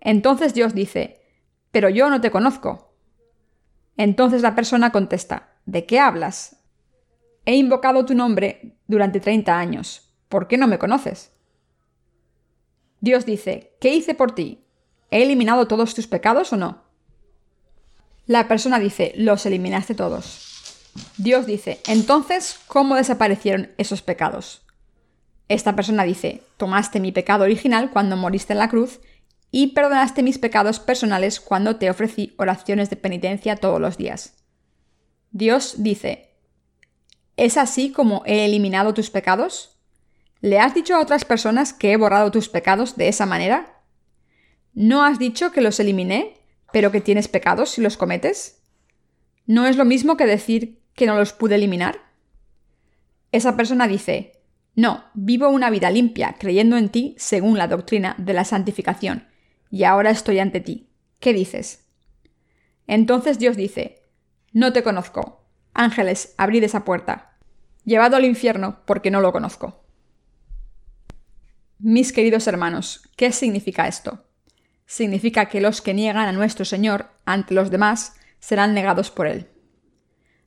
[0.00, 1.20] Entonces Dios dice,
[1.70, 2.94] pero yo no te conozco.
[3.96, 6.59] Entonces la persona contesta, ¿de qué hablas?
[7.46, 10.12] He invocado tu nombre durante treinta años.
[10.28, 11.32] ¿Por qué no me conoces?
[13.00, 14.64] Dios dice, ¿qué hice por ti?
[15.10, 16.84] ¿He eliminado todos tus pecados o no?
[18.26, 20.46] La persona dice, los eliminaste todos.
[21.16, 24.62] Dios dice, entonces, ¿cómo desaparecieron esos pecados?
[25.48, 29.00] Esta persona dice, tomaste mi pecado original cuando moriste en la cruz
[29.50, 34.34] y perdonaste mis pecados personales cuando te ofrecí oraciones de penitencia todos los días.
[35.32, 36.29] Dios dice,
[37.36, 39.78] ¿es así como he eliminado tus pecados?
[40.40, 43.82] ¿Le has dicho a otras personas que he borrado tus pecados de esa manera?
[44.72, 46.36] ¿No has dicho que los eliminé?
[46.72, 48.60] pero que tienes pecados si los cometes?
[49.50, 51.98] ¿no es lo mismo que decir que no los pude eliminar?
[53.32, 54.30] Esa persona dice,
[54.76, 59.26] no, vivo una vida limpia, creyendo en ti según la doctrina de la santificación,
[59.68, 60.90] y ahora estoy ante ti.
[61.18, 61.84] ¿Qué dices?
[62.86, 64.02] Entonces Dios dice,
[64.52, 65.39] no te conozco.
[65.74, 67.36] Ángeles, abrid esa puerta.
[67.84, 69.84] Llevado al infierno porque no lo conozco.
[71.78, 74.26] Mis queridos hermanos, ¿qué significa esto?
[74.84, 79.48] Significa que los que niegan a nuestro Señor ante los demás serán negados por Él.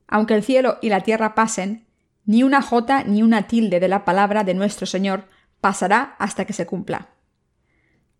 [0.08, 1.88] Aunque el cielo y la tierra pasen,
[2.26, 5.28] ni una jota ni una tilde de la palabra de nuestro Señor
[5.60, 7.10] pasará hasta que se cumpla.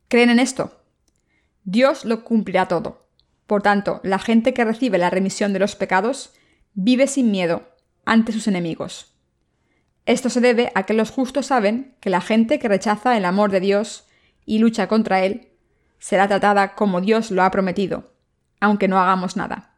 [0.08, 0.82] ¿Creen en esto?
[1.64, 3.08] Dios lo cumplirá todo.
[3.48, 6.34] Por tanto, la gente que recibe la remisión de los pecados
[6.74, 7.70] vive sin miedo
[8.06, 9.14] ante sus enemigos.
[10.06, 13.52] Esto se debe a que los justos saben que la gente que rechaza el amor
[13.52, 14.08] de Dios
[14.46, 15.50] y lucha contra él
[16.00, 18.14] será tratada como Dios lo ha prometido,
[18.60, 19.76] aunque no hagamos nada.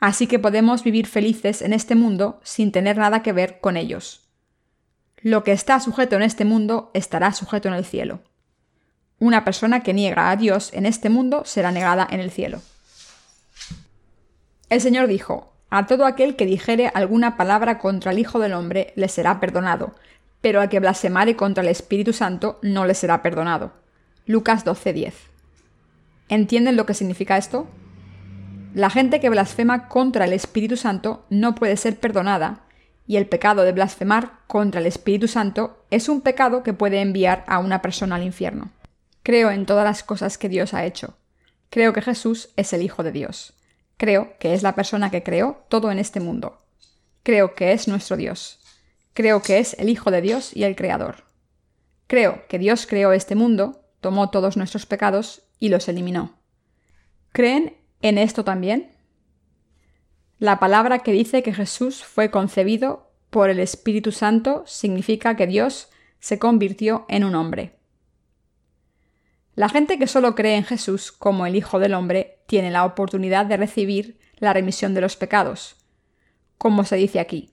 [0.00, 4.28] Así que podemos vivir felices en este mundo sin tener nada que ver con ellos.
[5.18, 8.24] Lo que está sujeto en este mundo estará sujeto en el cielo.
[9.20, 12.60] Una persona que niega a Dios en este mundo será negada en el cielo.
[14.68, 18.92] El Señor dijo, a todo aquel que dijere alguna palabra contra el Hijo del Hombre
[18.94, 19.94] le será perdonado,
[20.42, 23.72] pero al que blasfemare contra el Espíritu Santo no le será perdonado.
[24.26, 25.14] Lucas 12:10.
[26.28, 27.66] ¿Entienden lo que significa esto?
[28.74, 32.64] La gente que blasfema contra el Espíritu Santo no puede ser perdonada,
[33.06, 37.44] y el pecado de blasfemar contra el Espíritu Santo es un pecado que puede enviar
[37.46, 38.68] a una persona al infierno.
[39.22, 41.16] Creo en todas las cosas que Dios ha hecho.
[41.70, 43.54] Creo que Jesús es el Hijo de Dios.
[43.96, 46.58] Creo que es la persona que creó todo en este mundo.
[47.22, 48.60] Creo que es nuestro Dios.
[49.14, 51.24] Creo que es el Hijo de Dios y el Creador.
[52.06, 56.38] Creo que Dios creó este mundo, tomó todos nuestros pecados y los eliminó.
[57.32, 58.92] ¿Creen en esto también?
[60.38, 65.88] La palabra que dice que Jesús fue concebido por el Espíritu Santo significa que Dios
[66.18, 67.78] se convirtió en un hombre.
[69.54, 73.46] La gente que solo cree en Jesús como el Hijo del Hombre tiene la oportunidad
[73.46, 75.76] de recibir la remisión de los pecados.
[76.58, 77.50] Como se dice aquí,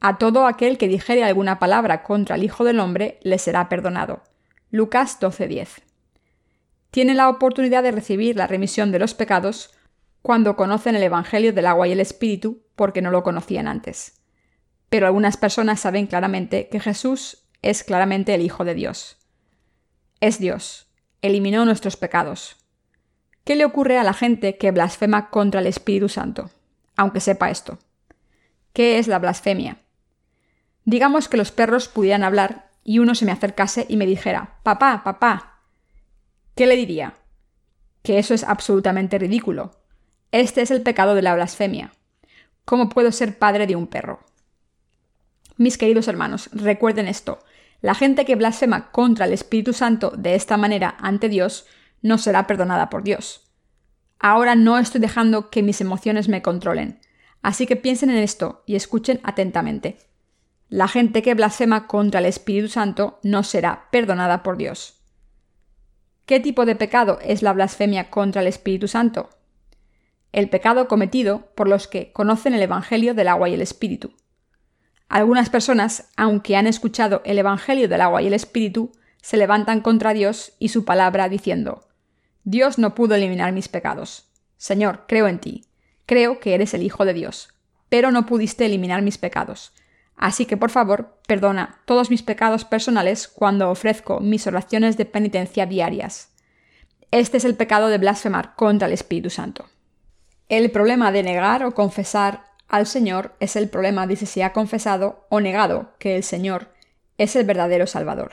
[0.00, 4.22] a todo aquel que dijere alguna palabra contra el Hijo del Hombre le será perdonado.
[4.70, 5.80] Lucas 12:10.
[6.90, 9.70] Tiene la oportunidad de recibir la remisión de los pecados
[10.20, 14.20] cuando conocen el Evangelio del agua y el Espíritu porque no lo conocían antes.
[14.90, 19.16] Pero algunas personas saben claramente que Jesús es claramente el Hijo de Dios.
[20.20, 22.61] Es Dios, eliminó nuestros pecados.
[23.44, 26.50] ¿Qué le ocurre a la gente que blasfema contra el Espíritu Santo?
[26.96, 27.78] Aunque sepa esto.
[28.72, 29.78] ¿Qué es la blasfemia?
[30.84, 35.02] Digamos que los perros pudieran hablar y uno se me acercase y me dijera, papá,
[35.04, 35.60] papá.
[36.54, 37.14] ¿Qué le diría?
[38.02, 39.82] Que eso es absolutamente ridículo.
[40.30, 41.92] Este es el pecado de la blasfemia.
[42.64, 44.20] ¿Cómo puedo ser padre de un perro?
[45.56, 47.40] Mis queridos hermanos, recuerden esto.
[47.80, 51.66] La gente que blasfema contra el Espíritu Santo de esta manera ante Dios
[52.02, 53.50] no será perdonada por Dios.
[54.18, 57.00] Ahora no estoy dejando que mis emociones me controlen,
[57.40, 59.98] así que piensen en esto y escuchen atentamente.
[60.68, 65.02] La gente que blasfema contra el Espíritu Santo no será perdonada por Dios.
[66.24, 69.30] ¿Qué tipo de pecado es la blasfemia contra el Espíritu Santo?
[70.30, 74.14] El pecado cometido por los que conocen el Evangelio del agua y el Espíritu.
[75.08, 80.14] Algunas personas, aunque han escuchado el Evangelio del agua y el Espíritu, se levantan contra
[80.14, 81.88] Dios y su palabra diciendo,
[82.44, 84.28] Dios no pudo eliminar mis pecados.
[84.56, 85.64] Señor, creo en ti.
[86.06, 87.54] Creo que eres el Hijo de Dios,
[87.88, 89.72] pero no pudiste eliminar mis pecados.
[90.16, 95.66] Así que por favor, perdona todos mis pecados personales cuando ofrezco mis oraciones de penitencia
[95.66, 96.30] diarias.
[97.10, 99.66] Este es el pecado de blasfemar contra el Espíritu Santo.
[100.48, 104.52] El problema de negar o confesar al Señor es el problema de si se ha
[104.52, 106.72] confesado o negado que el Señor
[107.18, 108.32] es el verdadero Salvador.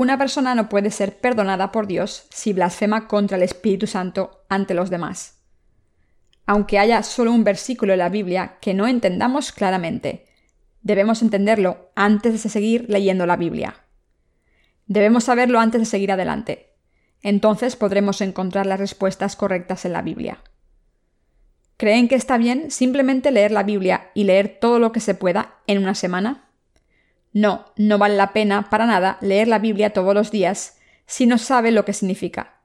[0.00, 4.72] Una persona no puede ser perdonada por Dios si blasfema contra el Espíritu Santo ante
[4.72, 5.42] los demás.
[6.46, 10.24] Aunque haya solo un versículo en la Biblia que no entendamos claramente,
[10.80, 13.84] debemos entenderlo antes de seguir leyendo la Biblia.
[14.86, 16.72] Debemos saberlo antes de seguir adelante.
[17.20, 20.38] Entonces podremos encontrar las respuestas correctas en la Biblia.
[21.76, 25.56] ¿Creen que está bien simplemente leer la Biblia y leer todo lo que se pueda
[25.66, 26.49] en una semana?
[27.32, 31.38] No, no vale la pena para nada leer la Biblia todos los días si no
[31.38, 32.60] sabe lo que significa.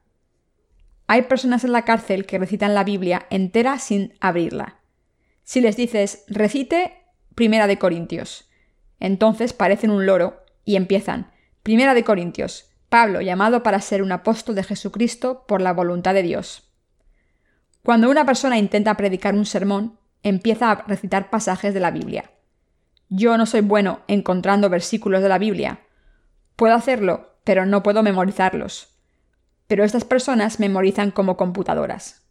[1.06, 4.80] Hay personas en la cárcel que recitan la Biblia entera sin abrirla.
[5.44, 6.94] Si les dices recite
[7.34, 8.50] Primera de Corintios,
[8.98, 11.30] entonces parecen un loro y empiezan
[11.62, 16.22] Primera de Corintios, Pablo llamado para ser un apóstol de Jesucristo por la voluntad de
[16.22, 16.70] Dios.
[17.82, 22.30] Cuando una persona intenta predicar un sermón, empieza a recitar pasajes de la Biblia.
[23.08, 25.80] Yo no soy bueno encontrando versículos de la Biblia.
[26.56, 28.88] Puedo hacerlo, pero no puedo memorizarlos.
[29.66, 32.22] Pero estas personas memorizan como computadoras.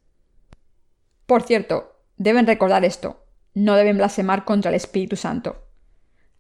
[1.26, 3.26] Por cierto, deben recordar esto.
[3.54, 5.64] No deben blasfemar contra el Espíritu Santo.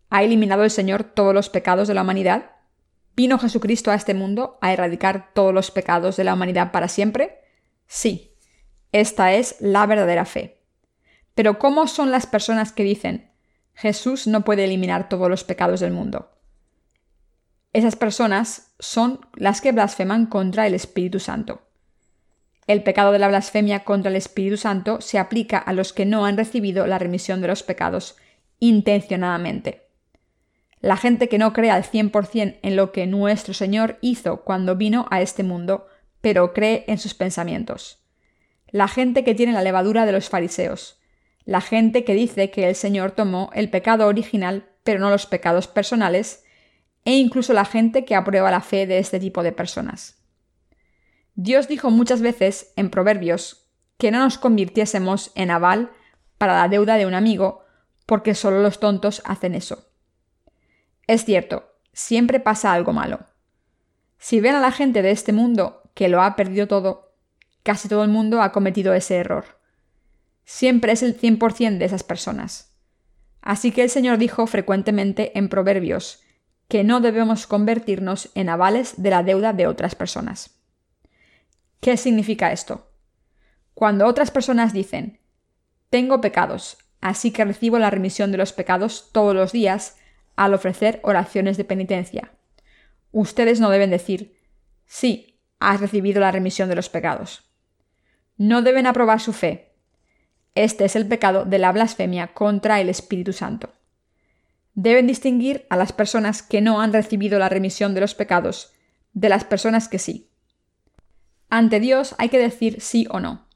[0.09, 2.51] ¿Ha eliminado el Señor todos los pecados de la humanidad?
[3.15, 7.39] ¿Vino Jesucristo a este mundo a erradicar todos los pecados de la humanidad para siempre?
[7.87, 8.35] Sí,
[8.91, 10.61] esta es la verdadera fe.
[11.33, 13.31] Pero ¿cómo son las personas que dicen,
[13.75, 16.31] Jesús no puede eliminar todos los pecados del mundo?
[17.73, 21.61] Esas personas son las que blasfeman contra el Espíritu Santo.
[22.67, 26.25] El pecado de la blasfemia contra el Espíritu Santo se aplica a los que no
[26.25, 28.15] han recibido la remisión de los pecados
[28.59, 29.83] intencionadamente.
[30.79, 35.07] La gente que no cree al 100% en lo que nuestro Señor hizo cuando vino
[35.11, 35.87] a este mundo,
[36.21, 38.03] pero cree en sus pensamientos.
[38.69, 40.99] La gente que tiene la levadura de los fariseos.
[41.45, 45.67] La gente que dice que el Señor tomó el pecado original, pero no los pecados
[45.67, 46.43] personales.
[47.05, 50.23] E incluso la gente que aprueba la fe de este tipo de personas.
[51.35, 55.91] Dios dijo muchas veces en Proverbios que no nos convirtiésemos en aval
[56.37, 57.63] para la deuda de un amigo,
[58.05, 59.89] porque solo los tontos hacen eso.
[61.07, 63.19] Es cierto, siempre pasa algo malo.
[64.17, 67.13] Si ven a la gente de este mundo que lo ha perdido todo,
[67.63, 69.54] casi todo el mundo ha cometido ese error.
[70.45, 72.73] Siempre es el 100% de esas personas.
[73.41, 76.21] Así que el Señor dijo frecuentemente en Proverbios
[76.67, 80.55] que no debemos convertirnos en avales de la deuda de otras personas.
[81.79, 82.91] ¿Qué significa esto?
[83.75, 85.19] Cuando otras personas dicen,
[85.89, 89.97] tengo pecados, así que recibo la remisión de los pecados todos los días
[90.35, 92.31] al ofrecer oraciones de penitencia.
[93.11, 94.37] Ustedes no deben decir,
[94.85, 97.43] sí, has recibido la remisión de los pecados.
[98.37, 99.74] No deben aprobar su fe.
[100.55, 103.73] Este es el pecado de la blasfemia contra el Espíritu Santo.
[104.73, 108.73] Deben distinguir a las personas que no han recibido la remisión de los pecados
[109.13, 110.29] de las personas que sí.
[111.49, 113.47] Ante Dios hay que decir sí o no.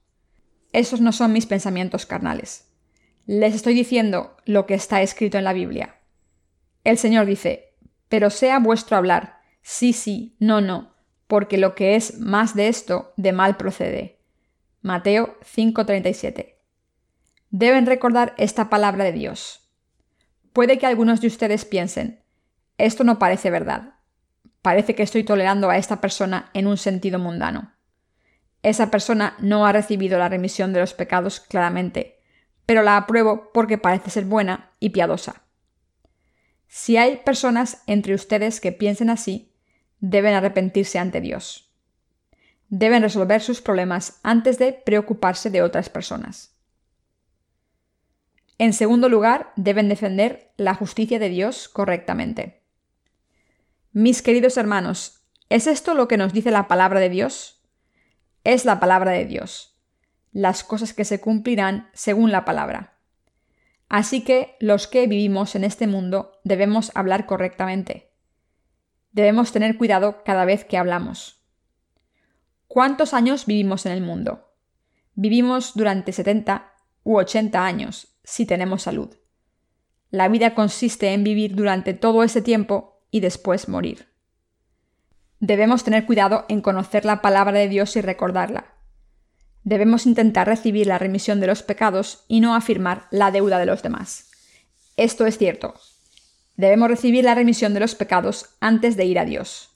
[0.71, 2.67] Esos no son mis pensamientos carnales.
[3.25, 5.95] Les estoy diciendo lo que está escrito en la Biblia.
[6.83, 7.73] El Señor dice,
[8.07, 10.95] pero sea vuestro hablar, sí, sí, no, no,
[11.27, 14.19] porque lo que es más de esto, de mal procede.
[14.81, 16.58] Mateo 5:37.
[17.51, 19.71] Deben recordar esta palabra de Dios.
[20.53, 22.23] Puede que algunos de ustedes piensen,
[22.77, 23.95] esto no parece verdad.
[24.61, 27.73] Parece que estoy tolerando a esta persona en un sentido mundano.
[28.61, 32.19] Esa persona no ha recibido la remisión de los pecados claramente,
[32.65, 35.43] pero la apruebo porque parece ser buena y piadosa.
[36.67, 39.55] Si hay personas entre ustedes que piensen así,
[39.99, 41.73] deben arrepentirse ante Dios.
[42.67, 46.58] Deben resolver sus problemas antes de preocuparse de otras personas.
[48.59, 52.61] En segundo lugar, deben defender la justicia de Dios correctamente.
[53.91, 57.59] Mis queridos hermanos, ¿es esto lo que nos dice la palabra de Dios?
[58.43, 59.77] es la palabra de Dios,
[60.31, 62.97] las cosas que se cumplirán según la palabra.
[63.89, 68.11] Así que los que vivimos en este mundo debemos hablar correctamente.
[69.11, 71.43] Debemos tener cuidado cada vez que hablamos.
[72.67, 74.53] ¿Cuántos años vivimos en el mundo?
[75.15, 76.71] Vivimos durante 70
[77.03, 79.09] u 80 años, si tenemos salud.
[80.11, 84.07] La vida consiste en vivir durante todo ese tiempo y después morir.
[85.39, 88.75] Debemos tener cuidado en conocer la palabra de Dios y recordarla.
[89.63, 93.81] Debemos intentar recibir la remisión de los pecados y no afirmar la deuda de los
[93.81, 94.29] demás.
[94.95, 95.73] Esto es cierto.
[96.55, 99.71] Debemos recibir la remisión de los pecados antes de ir a Dios.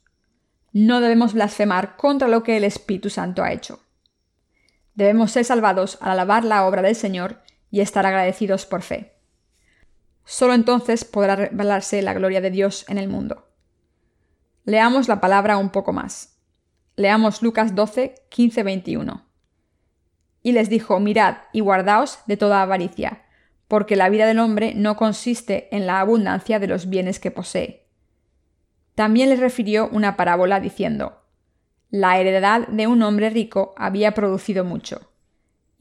[0.74, 3.80] No debemos blasfemar contra lo que el Espíritu Santo ha hecho.
[4.94, 7.42] Debemos ser salvados al alabar la obra del Señor
[7.74, 9.16] y estar agradecidos por fe.
[10.26, 13.48] Solo entonces podrá revelarse la gloria de Dios en el mundo.
[14.64, 16.38] Leamos la palabra un poco más.
[16.98, 19.26] Leamos Lucas 12, 15, 21.
[20.44, 23.24] Y les dijo, mirad y guardaos de toda avaricia,
[23.68, 27.88] porque la vida del hombre no consiste en la abundancia de los bienes que posee.
[28.94, 31.24] También les refirió una parábola diciendo,
[31.90, 35.13] la heredad de un hombre rico había producido mucho.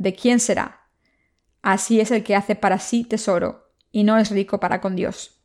[0.00, 0.88] ¿De quién será?
[1.60, 5.42] Así es el que hace para sí tesoro, y no es rico para con Dios.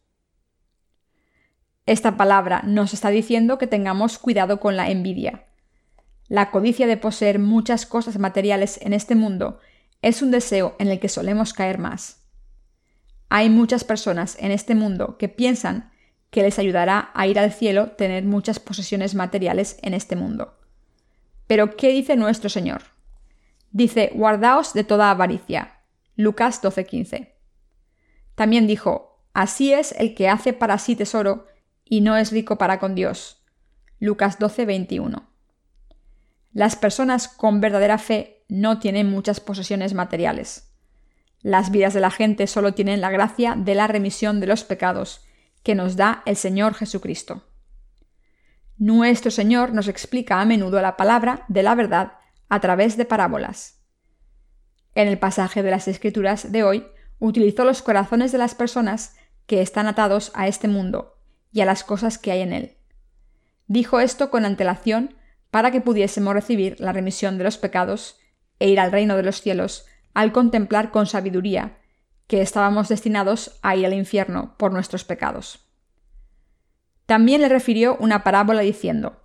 [1.86, 5.46] Esta palabra nos está diciendo que tengamos cuidado con la envidia.
[6.30, 9.60] La codicia de poseer muchas cosas materiales en este mundo
[10.02, 12.24] es un deseo en el que solemos caer más.
[13.28, 15.92] Hay muchas personas en este mundo que piensan
[16.30, 20.58] que les ayudará a ir al cielo tener muchas posesiones materiales en este mundo.
[21.46, 22.95] Pero ¿qué dice nuestro Señor?
[23.76, 25.82] Dice, guardaos de toda avaricia.
[26.16, 27.34] Lucas 12:15.
[28.34, 31.48] También dijo, así es el que hace para sí tesoro
[31.84, 33.44] y no es rico para con Dios.
[34.00, 35.28] Lucas 12:21.
[36.54, 40.74] Las personas con verdadera fe no tienen muchas posesiones materiales.
[41.42, 45.26] Las vidas de la gente solo tienen la gracia de la remisión de los pecados
[45.64, 47.44] que nos da el Señor Jesucristo.
[48.78, 52.14] Nuestro Señor nos explica a menudo la palabra de la verdad
[52.50, 53.82] a través de parábolas.
[54.94, 56.88] En el pasaje de las Escrituras de hoy,
[57.20, 59.16] utilizó los corazones de las personas
[59.46, 61.18] que están atados a este mundo
[61.52, 62.78] y a las cosas que hay en él.
[63.68, 65.16] Dijo esto con antelación
[65.52, 68.20] para que pudiésemos recibir la remisión de los pecados
[68.60, 71.78] e ir al reino de los cielos al contemplar con sabiduría
[72.28, 75.60] que estábamos destinados a ir al infierno por nuestros pecados.
[77.06, 79.22] También le refirió una parábola diciendo,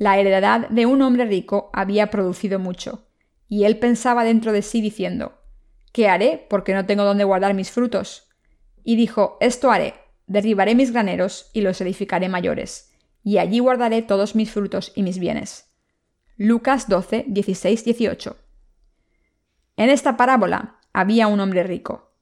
[0.00, 3.06] La heredad de un hombre rico había producido mucho,
[3.48, 5.42] y él pensaba dentro de sí diciendo,
[5.92, 8.30] ¿Qué haré porque no tengo dónde guardar mis frutos?
[8.82, 9.92] Y dijo, Esto haré,
[10.26, 15.18] derribaré mis graneros y los edificaré mayores, y allí guardaré todos mis frutos y mis
[15.18, 15.70] bienes.
[16.38, 18.38] Lucas 12, 16, 18.
[19.76, 22.14] En esta parábola había un hombre rico.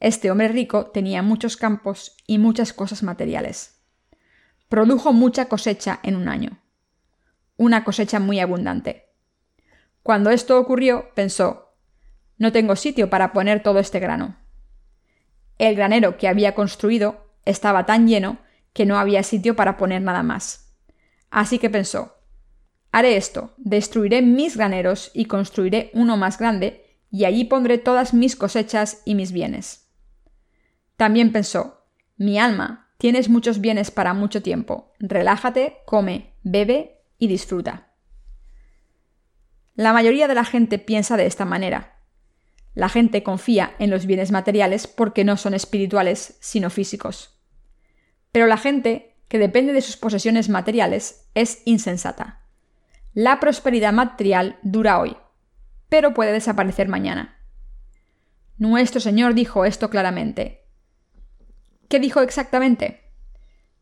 [0.00, 3.74] Este hombre rico tenía muchos campos y muchas cosas materiales
[4.68, 6.58] produjo mucha cosecha en un año.
[7.56, 9.10] Una cosecha muy abundante.
[10.02, 11.74] Cuando esto ocurrió, pensó,
[12.38, 14.36] no tengo sitio para poner todo este grano.
[15.58, 18.38] El granero que había construido estaba tan lleno
[18.72, 20.76] que no había sitio para poner nada más.
[21.30, 22.16] Así que pensó,
[22.92, 28.36] haré esto, destruiré mis graneros y construiré uno más grande, y allí pondré todas mis
[28.36, 29.88] cosechas y mis bienes.
[30.96, 31.86] También pensó,
[32.16, 34.92] mi alma, Tienes muchos bienes para mucho tiempo.
[34.98, 37.92] Relájate, come, bebe y disfruta.
[39.74, 42.00] La mayoría de la gente piensa de esta manera.
[42.74, 47.40] La gente confía en los bienes materiales porque no son espirituales, sino físicos.
[48.32, 52.42] Pero la gente que depende de sus posesiones materiales es insensata.
[53.12, 55.16] La prosperidad material dura hoy,
[55.88, 57.38] pero puede desaparecer mañana.
[58.58, 60.66] Nuestro Señor dijo esto claramente.
[61.88, 63.10] ¿Qué dijo exactamente?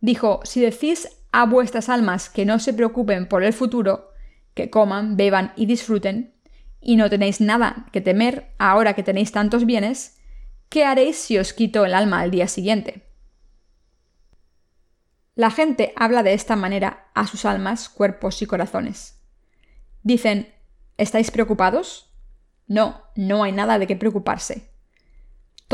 [0.01, 4.13] Dijo, si decís a vuestras almas que no se preocupen por el futuro,
[4.55, 6.33] que coman, beban y disfruten,
[6.81, 10.19] y no tenéis nada que temer ahora que tenéis tantos bienes,
[10.69, 13.11] ¿qué haréis si os quito el alma al día siguiente?
[15.35, 19.21] La gente habla de esta manera a sus almas, cuerpos y corazones.
[20.03, 20.55] Dicen,
[20.97, 22.15] ¿estáis preocupados?
[22.69, 24.75] No, no hay nada de qué preocuparse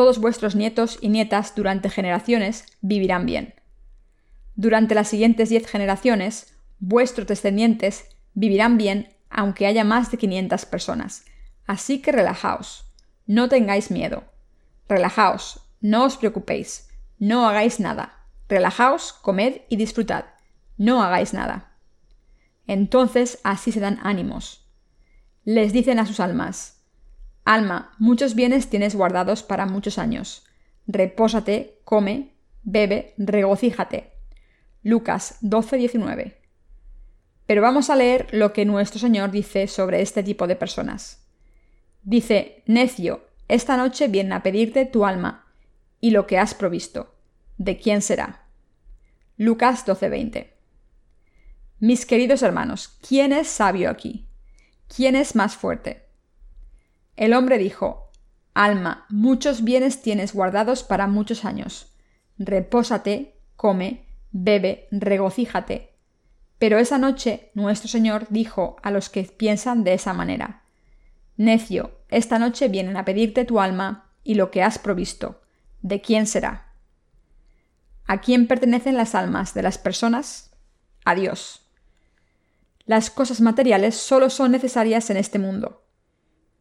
[0.00, 3.54] todos vuestros nietos y nietas durante generaciones vivirán bien.
[4.56, 11.24] Durante las siguientes diez generaciones, vuestros descendientes vivirán bien aunque haya más de 500 personas.
[11.66, 12.92] Así que relajaos,
[13.26, 14.24] no tengáis miedo.
[14.88, 16.88] Relajaos, no os preocupéis,
[17.18, 18.26] no hagáis nada.
[18.48, 20.24] Relajaos, comed y disfrutad,
[20.76, 21.76] no hagáis nada.
[22.66, 24.66] Entonces así se dan ánimos.
[25.44, 26.80] Les dicen a sus almas,
[27.44, 30.44] Alma, muchos bienes tienes guardados para muchos años.
[30.86, 34.09] Repósate, come, bebe, regocíjate.
[34.82, 36.36] Lucas 12:19.
[37.46, 41.26] Pero vamos a leer lo que nuestro Señor dice sobre este tipo de personas.
[42.02, 45.46] Dice, necio, esta noche vienen a pedirte tu alma
[46.00, 47.14] y lo que has provisto.
[47.58, 48.46] ¿De quién será?
[49.36, 50.54] Lucas 12:20.
[51.78, 54.28] Mis queridos hermanos, ¿quién es sabio aquí?
[54.94, 56.06] ¿Quién es más fuerte?
[57.16, 58.10] El hombre dijo,
[58.54, 61.94] Alma, muchos bienes tienes guardados para muchos años.
[62.38, 65.94] Repósate, come, bebe, regocíjate.
[66.58, 70.62] Pero esa noche nuestro Señor dijo a los que piensan de esa manera,
[71.36, 75.40] Necio, esta noche vienen a pedirte tu alma y lo que has provisto.
[75.80, 76.74] ¿De quién será?
[78.06, 80.50] ¿A quién pertenecen las almas de las personas?
[81.04, 81.62] A Dios.
[82.84, 85.86] Las cosas materiales solo son necesarias en este mundo.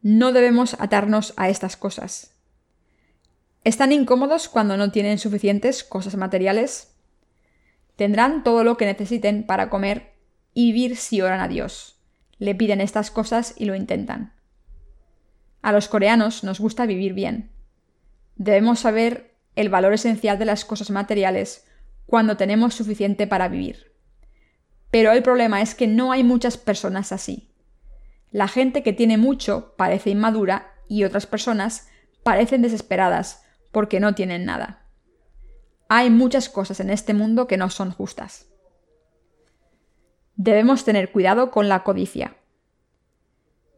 [0.00, 2.36] No debemos atarnos a estas cosas.
[3.64, 6.89] ¿Están incómodos cuando no tienen suficientes cosas materiales?
[8.00, 10.14] Tendrán todo lo que necesiten para comer
[10.54, 12.00] y vivir si oran a Dios.
[12.38, 14.32] Le piden estas cosas y lo intentan.
[15.60, 17.50] A los coreanos nos gusta vivir bien.
[18.36, 21.66] Debemos saber el valor esencial de las cosas materiales
[22.06, 23.92] cuando tenemos suficiente para vivir.
[24.90, 27.50] Pero el problema es que no hay muchas personas así.
[28.30, 31.90] La gente que tiene mucho parece inmadura y otras personas
[32.22, 34.79] parecen desesperadas porque no tienen nada.
[35.92, 38.46] Hay muchas cosas en este mundo que no son justas.
[40.36, 42.36] Debemos tener cuidado con la codicia.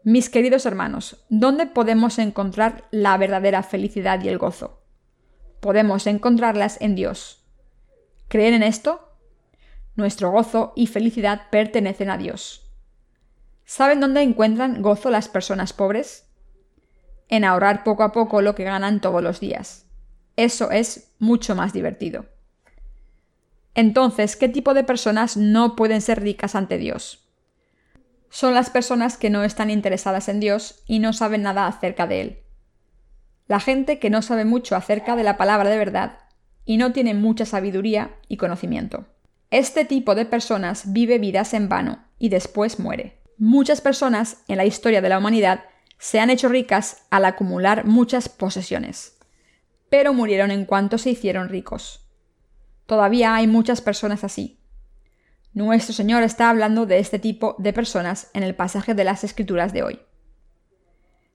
[0.05, 4.83] Mis queridos hermanos, ¿dónde podemos encontrar la verdadera felicidad y el gozo?
[5.61, 7.47] Podemos encontrarlas en Dios.
[8.29, 9.17] ¿Creen en esto?
[9.97, 12.71] Nuestro gozo y felicidad pertenecen a Dios.
[13.65, 16.29] ¿Saben dónde encuentran gozo las personas pobres?
[17.29, 19.87] En ahorrar poco a poco lo que ganan todos los días.
[20.37, 22.27] Eso es mucho más divertido.
[23.75, 27.27] Entonces, ¿qué tipo de personas no pueden ser ricas ante Dios?
[28.29, 32.21] Son las personas que no están interesadas en Dios y no saben nada acerca de
[32.21, 32.39] Él.
[33.47, 36.19] La gente que no sabe mucho acerca de la palabra de verdad
[36.65, 39.07] y no tiene mucha sabiduría y conocimiento.
[39.51, 43.19] Este tipo de personas vive vidas en vano y después muere.
[43.37, 45.65] Muchas personas en la historia de la humanidad
[45.99, 49.19] se han hecho ricas al acumular muchas posesiones,
[49.93, 52.09] pero murieron en cuanto se hicieron ricos.
[52.87, 54.59] Todavía hay muchas personas así.
[55.53, 59.75] Nuestro Señor está hablando de este tipo de personas en el pasaje de las Escrituras
[59.75, 60.01] de hoy.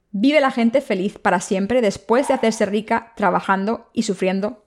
[0.09, 4.65] ¿Vive la gente feliz para siempre después de hacerse rica trabajando y sufriendo?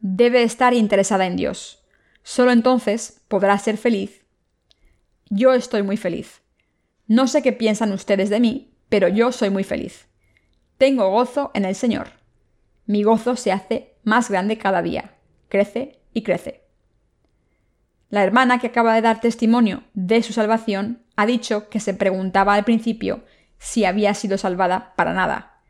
[0.00, 1.86] Debe estar interesada en Dios.
[2.24, 4.26] Solo entonces podrá ser feliz.
[5.30, 6.42] Yo estoy muy feliz.
[7.06, 10.08] No sé qué piensan ustedes de mí, pero yo soy muy feliz.
[10.76, 12.17] Tengo gozo en el Señor.
[12.88, 15.14] Mi gozo se hace más grande cada día
[15.50, 16.64] crece y crece.
[18.08, 22.54] La hermana que acaba de dar testimonio de su salvación ha dicho que se preguntaba
[22.54, 23.24] al principio
[23.58, 25.60] si había sido salvada para nada,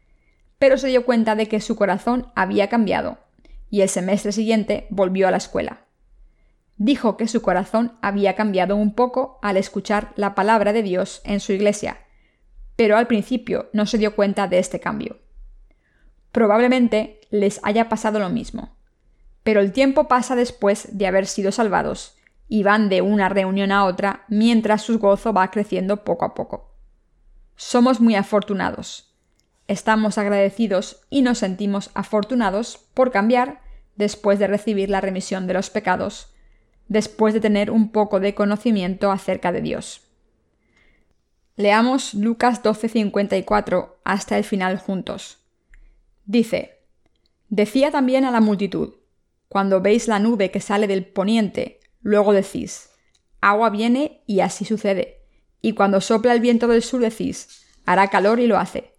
[0.60, 3.18] pero se dio cuenta de que su corazón había cambiado
[3.68, 5.86] y el semestre siguiente volvió a la escuela.
[6.76, 11.40] Dijo que su corazón había cambiado un poco al escuchar la palabra de Dios en
[11.40, 11.98] su iglesia,
[12.76, 15.18] pero al principio no se dio cuenta de este cambio.
[16.38, 18.78] Probablemente les haya pasado lo mismo
[19.48, 22.18] pero el tiempo pasa después de haber sido salvados,
[22.48, 26.74] y van de una reunión a otra mientras su gozo va creciendo poco a poco.
[27.56, 29.16] Somos muy afortunados.
[29.66, 33.62] Estamos agradecidos y nos sentimos afortunados por cambiar
[33.96, 36.34] después de recibir la remisión de los pecados,
[36.88, 40.02] después de tener un poco de conocimiento acerca de Dios.
[41.56, 45.38] Leamos Lucas 12:54 hasta el final juntos.
[46.28, 46.82] Dice,
[47.48, 48.96] Decía también a la multitud,
[49.48, 52.90] cuando veis la nube que sale del poniente, luego decís,
[53.40, 55.22] agua viene y así sucede.
[55.62, 58.92] Y cuando sopla el viento del sur decís, hará calor y lo hace.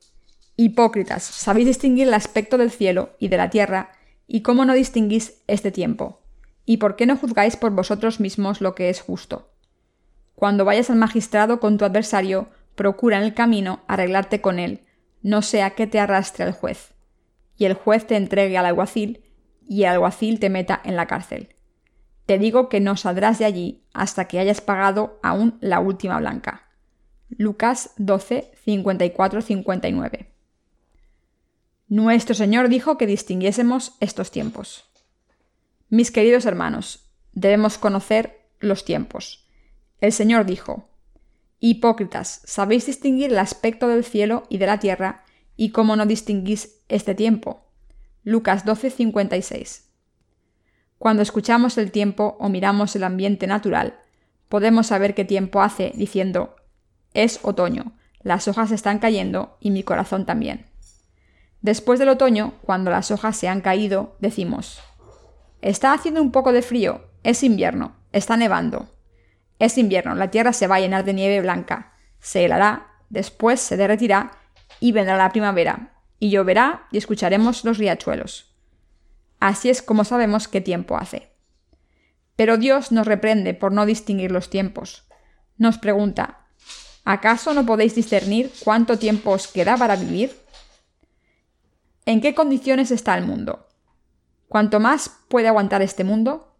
[0.55, 3.91] Hipócritas, sabéis distinguir el aspecto del cielo y de la tierra,
[4.25, 6.23] y cómo no distinguís este tiempo.
[6.65, 9.51] ¿Y por qué no juzgáis por vosotros mismos lo que es justo?
[10.33, 14.81] Cuando vayas al magistrado con tu adversario, procura en el camino arreglarte con él,
[15.21, 16.95] no sea que te arrastre el juez.
[17.59, 19.23] Y el juez te entregue al alguacil,
[19.67, 21.55] y el alguacil te meta en la cárcel.
[22.25, 26.69] Te digo que no saldrás de allí hasta que hayas pagado aún la última blanca.
[27.29, 30.33] Lucas 12, 54, 59.
[31.87, 34.89] Nuestro Señor dijo que distinguiésemos estos tiempos.
[35.89, 39.47] Mis queridos hermanos, debemos conocer los tiempos.
[39.99, 40.89] El Señor dijo,
[41.59, 45.25] Hipócritas, ¿sabéis distinguir el aspecto del cielo y de la tierra,
[45.59, 47.65] y cómo no distinguís este tiempo?
[48.23, 49.89] Lucas 12:56.
[50.97, 53.99] Cuando escuchamos el tiempo o miramos el ambiente natural,
[54.47, 56.55] podemos saber qué tiempo hace diciendo,
[57.13, 57.91] es otoño,
[58.21, 60.65] las hojas están cayendo y mi corazón también.
[61.61, 64.79] Después del otoño, cuando las hojas se han caído, decimos,
[65.61, 68.87] está haciendo un poco de frío, es invierno, está nevando.
[69.59, 73.75] Es invierno, la tierra se va a llenar de nieve blanca, se helará, después se
[73.75, 74.38] derretirá
[74.79, 78.53] y vendrá la primavera, y lloverá y escucharemos los riachuelos.
[79.39, 81.31] Así es como sabemos qué tiempo hace.
[82.35, 85.07] Pero Dios nos reprende por no distinguir los tiempos.
[85.57, 86.47] Nos pregunta,
[87.05, 90.35] ¿acaso no podéis discernir cuánto tiempo os queda para vivir?
[92.05, 93.67] ¿En qué condiciones está el mundo?
[94.47, 96.55] ¿Cuánto más puede aguantar este mundo?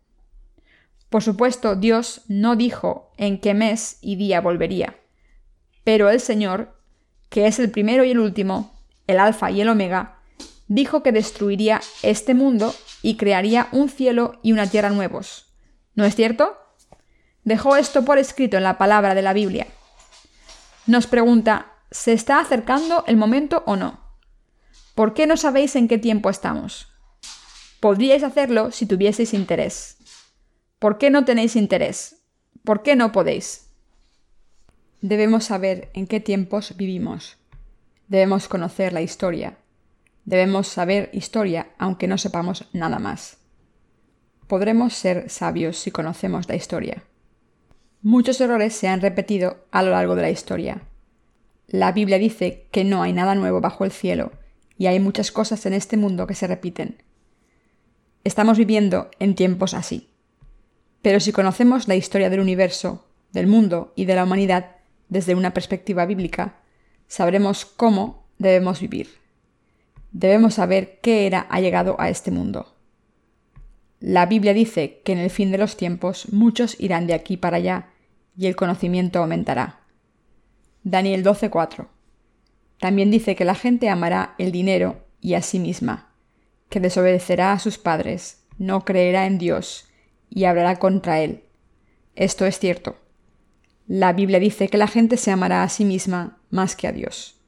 [1.10, 4.98] Por supuesto, Dios no dijo en qué mes y día volvería,
[5.84, 6.79] pero el Señor,
[7.30, 8.74] que es el primero y el último,
[9.08, 10.20] el Alfa y el Omega,
[10.68, 15.52] dijo que destruiría este mundo y crearía un cielo y una tierra nuevos.
[15.96, 16.58] ¿No es cierto?
[17.44, 19.68] Dejó esto por escrito en la palabra de la Biblia.
[20.86, 24.00] Nos pregunta, ¿se está acercando el momento o no?
[24.96, 26.92] ¿Por qué no sabéis en qué tiempo estamos?
[27.80, 29.98] Podríais hacerlo si tuvieseis interés.
[30.78, 32.18] ¿Por qué no tenéis interés?
[32.64, 33.69] ¿Por qué no podéis?
[35.02, 37.38] Debemos saber en qué tiempos vivimos.
[38.10, 39.58] Debemos conocer la historia.
[40.26, 43.38] Debemos saber historia aunque no sepamos nada más.
[44.48, 47.04] Podremos ser sabios si conocemos la historia.
[48.02, 50.82] Muchos errores se han repetido a lo largo de la historia.
[51.68, 54.34] La Biblia dice que no hay nada nuevo bajo el cielo
[54.78, 57.04] y hay muchas cosas en este mundo que se repiten.
[58.26, 60.10] Estamos viviendo en tiempos así.
[61.02, 64.79] Pero si conocemos la historia del universo, del mundo y de la humanidad
[65.10, 66.60] desde una perspectiva bíblica,
[67.08, 69.10] sabremos cómo debemos vivir.
[70.12, 72.76] Debemos saber qué era ha llegado a este mundo.
[74.00, 77.58] La Biblia dice que en el fin de los tiempos muchos irán de aquí para
[77.58, 77.90] allá
[78.38, 79.82] y el conocimiento aumentará.
[80.84, 81.90] Daniel 12:4.
[82.80, 86.14] También dice que la gente amará el dinero y a sí misma,
[86.70, 89.90] que desobedecerá a sus padres, no creerá en Dios
[90.30, 91.44] y hablará contra él.
[92.16, 92.96] Esto es cierto.
[93.92, 97.42] La Biblia dice que la gente se amará a sí misma más que a Dios.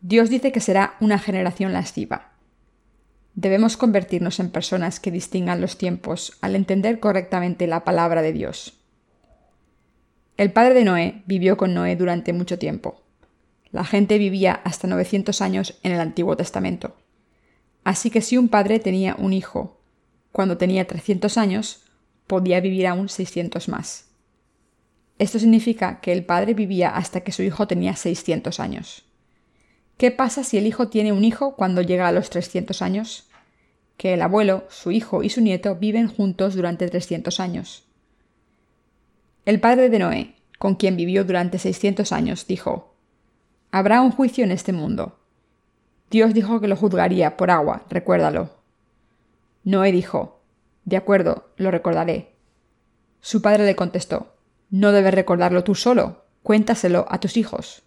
[0.00, 2.32] Dios dice que será una generación lasciva.
[3.36, 8.80] Debemos convertirnos en personas que distingan los tiempos al entender correctamente la palabra de Dios.
[10.36, 13.04] El padre de Noé vivió con Noé durante mucho tiempo.
[13.70, 16.96] La gente vivía hasta 900 años en el Antiguo Testamento.
[17.84, 19.80] Así que si un padre tenía un hijo
[20.32, 21.84] cuando tenía 300 años,
[22.26, 24.13] podía vivir aún 600 más.
[25.18, 29.04] Esto significa que el padre vivía hasta que su hijo tenía 600 años.
[29.96, 33.28] ¿Qué pasa si el hijo tiene un hijo cuando llega a los 300 años?
[33.96, 37.84] Que el abuelo, su hijo y su nieto viven juntos durante 300 años.
[39.44, 42.94] El padre de Noé, con quien vivió durante 600 años, dijo,
[43.70, 45.18] Habrá un juicio en este mundo.
[46.10, 48.50] Dios dijo que lo juzgaría por agua, recuérdalo.
[49.62, 50.40] Noé dijo,
[50.84, 52.32] De acuerdo, lo recordaré.
[53.20, 54.33] Su padre le contestó,
[54.74, 57.84] No debes recordarlo tú solo, cuéntaselo a tus hijos.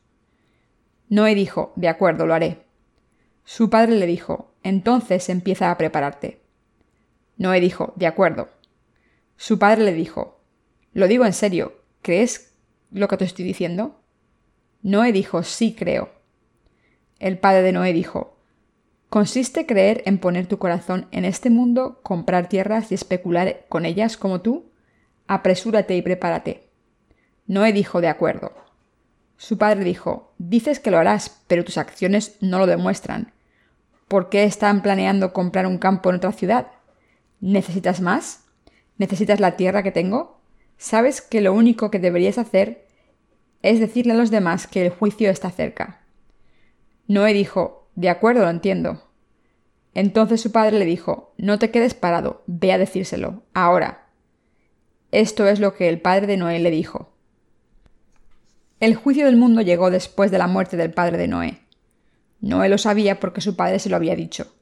[1.09, 2.63] Noé dijo, De acuerdo, lo haré.
[3.43, 6.39] Su padre le dijo, Entonces empieza a prepararte.
[7.35, 8.47] Noé dijo, De acuerdo.
[9.35, 10.39] Su padre le dijo,
[10.93, 12.55] Lo digo en serio, ¿crees
[12.89, 13.99] lo que te estoy diciendo?
[14.81, 16.11] Noé dijo, Sí, creo.
[17.19, 18.37] El padre de Noé dijo,
[19.09, 24.15] ¿Consiste creer en poner tu corazón en este mundo, comprar tierras y especular con ellas
[24.15, 24.71] como tú?
[25.27, 26.66] Apresúrate y prepárate.
[27.47, 28.51] Noé dijo, de acuerdo.
[29.37, 33.33] Su padre dijo, Dices que lo harás, pero tus acciones no lo demuestran.
[34.07, 36.67] ¿Por qué están planeando comprar un campo en otra ciudad?
[37.39, 38.45] ¿Necesitas más?
[38.97, 40.41] ¿Necesitas la tierra que tengo?
[40.77, 42.85] ¿Sabes que lo único que deberías hacer
[43.61, 46.01] es decirle a los demás que el juicio está cerca?
[47.07, 49.03] Noé dijo, De acuerdo, lo entiendo.
[49.93, 54.07] Entonces su padre le dijo, No te quedes parado, ve a decírselo, ahora.
[55.11, 57.16] Esto es lo que el padre de Noé le dijo.
[58.79, 61.61] El juicio del mundo llegó después de la muerte del padre de Noé.
[62.41, 64.53] Noé lo sabía porque su padre se lo había dicho.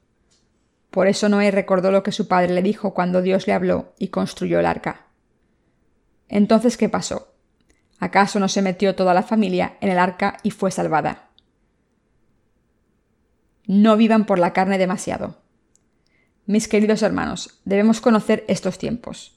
[0.90, 4.08] Por eso Noé recordó lo que su padre le dijo cuando Dios le habló y
[4.08, 5.08] construyó el arca.
[6.30, 7.34] Entonces, ¿qué pasó?
[8.00, 11.30] ¿Acaso no se metió toda la familia en el arca y fue salvada?
[13.68, 15.42] No vivan por la carne demasiado.
[16.46, 19.36] Mis queridos hermanos, debemos conocer estos tiempos.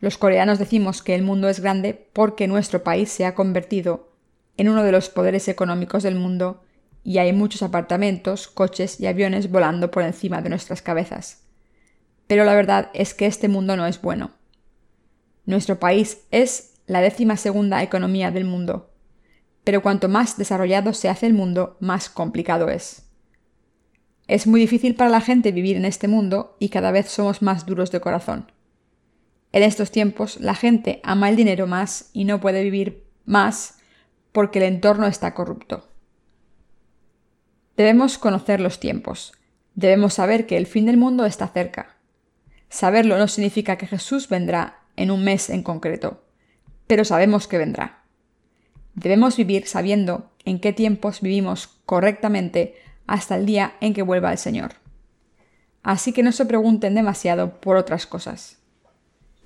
[0.00, 4.12] Los coreanos decimos que el mundo es grande porque nuestro país se ha convertido
[4.56, 6.62] en uno de los poderes económicos del mundo
[7.02, 11.44] y hay muchos apartamentos, coches y aviones volando por encima de nuestras cabezas.
[12.26, 14.32] Pero la verdad es que este mundo no es bueno.
[15.44, 18.90] Nuestro país es la décima segunda economía del mundo,
[19.62, 23.04] pero cuanto más desarrollado se hace el mundo, más complicado es.
[24.28, 27.66] Es muy difícil para la gente vivir en este mundo y cada vez somos más
[27.66, 28.50] duros de corazón.
[29.56, 33.78] En estos tiempos la gente ama el dinero más y no puede vivir más
[34.30, 35.88] porque el entorno está corrupto.
[37.74, 39.32] Debemos conocer los tiempos.
[39.74, 41.96] Debemos saber que el fin del mundo está cerca.
[42.68, 46.22] Saberlo no significa que Jesús vendrá en un mes en concreto,
[46.86, 48.02] pero sabemos que vendrá.
[48.92, 52.74] Debemos vivir sabiendo en qué tiempos vivimos correctamente
[53.06, 54.74] hasta el día en que vuelva el Señor.
[55.82, 58.58] Así que no se pregunten demasiado por otras cosas.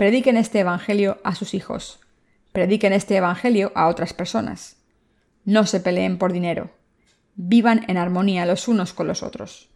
[0.01, 2.01] Prediquen este Evangelio a sus hijos.
[2.53, 4.79] Prediquen este Evangelio a otras personas.
[5.45, 6.71] No se peleen por dinero.
[7.35, 9.69] Vivan en armonía los unos con los otros.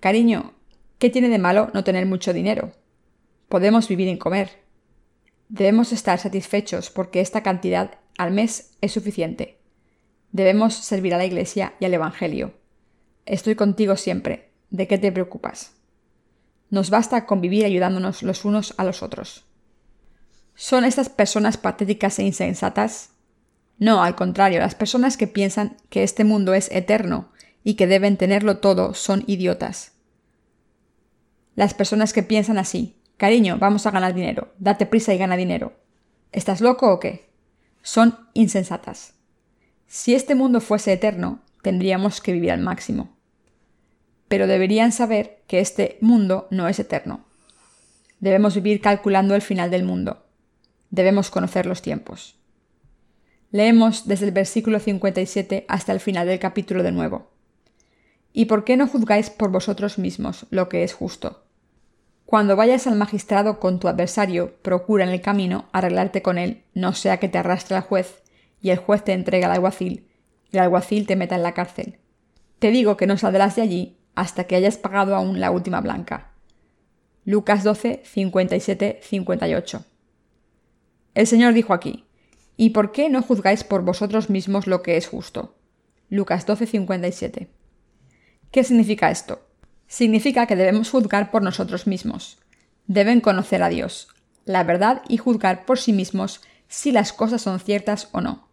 [0.00, 0.54] Cariño,
[0.98, 2.72] ¿qué tiene de malo no tener mucho dinero?
[3.50, 4.62] Podemos vivir en comer.
[5.50, 9.58] Debemos estar satisfechos porque esta cantidad al mes es suficiente.
[10.30, 12.54] Debemos servir a la Iglesia y al Evangelio.
[13.26, 14.52] Estoy contigo siempre.
[14.70, 15.81] ¿De qué te preocupas?
[16.72, 19.44] Nos basta convivir ayudándonos los unos a los otros.
[20.54, 23.10] ¿Son estas personas patéticas e insensatas?
[23.76, 27.30] No, al contrario, las personas que piensan que este mundo es eterno
[27.62, 29.92] y que deben tenerlo todo son idiotas.
[31.56, 35.74] Las personas que piensan así, cariño, vamos a ganar dinero, date prisa y gana dinero.
[36.32, 37.28] ¿Estás loco o qué?
[37.82, 39.12] Son insensatas.
[39.86, 43.14] Si este mundo fuese eterno, tendríamos que vivir al máximo.
[44.32, 47.26] Pero deberían saber que este mundo no es eterno.
[48.18, 50.24] Debemos vivir calculando el final del mundo.
[50.88, 52.36] Debemos conocer los tiempos.
[53.50, 57.28] Leemos desde el versículo 57 hasta el final del capítulo de nuevo.
[58.32, 61.44] ¿Y por qué no juzgáis por vosotros mismos lo que es justo?
[62.24, 66.94] Cuando vayas al magistrado con tu adversario, procura en el camino arreglarte con él, no
[66.94, 68.22] sea que te arrastre al juez,
[68.62, 70.08] y el juez te entregue al alguacil,
[70.50, 71.98] y el alguacil te meta en la cárcel.
[72.60, 76.32] Te digo que no saldrás de allí hasta que hayas pagado aún la última blanca.
[77.24, 79.84] Lucas 12, 57, 58.
[81.14, 82.04] El Señor dijo aquí,
[82.56, 85.56] ¿Y por qué no juzgáis por vosotros mismos lo que es justo?
[86.08, 87.48] Lucas 12, 57.
[88.50, 89.46] ¿Qué significa esto?
[89.86, 92.38] Significa que debemos juzgar por nosotros mismos.
[92.86, 94.08] Deben conocer a Dios,
[94.44, 98.48] la verdad y juzgar por sí mismos si las cosas son ciertas o no.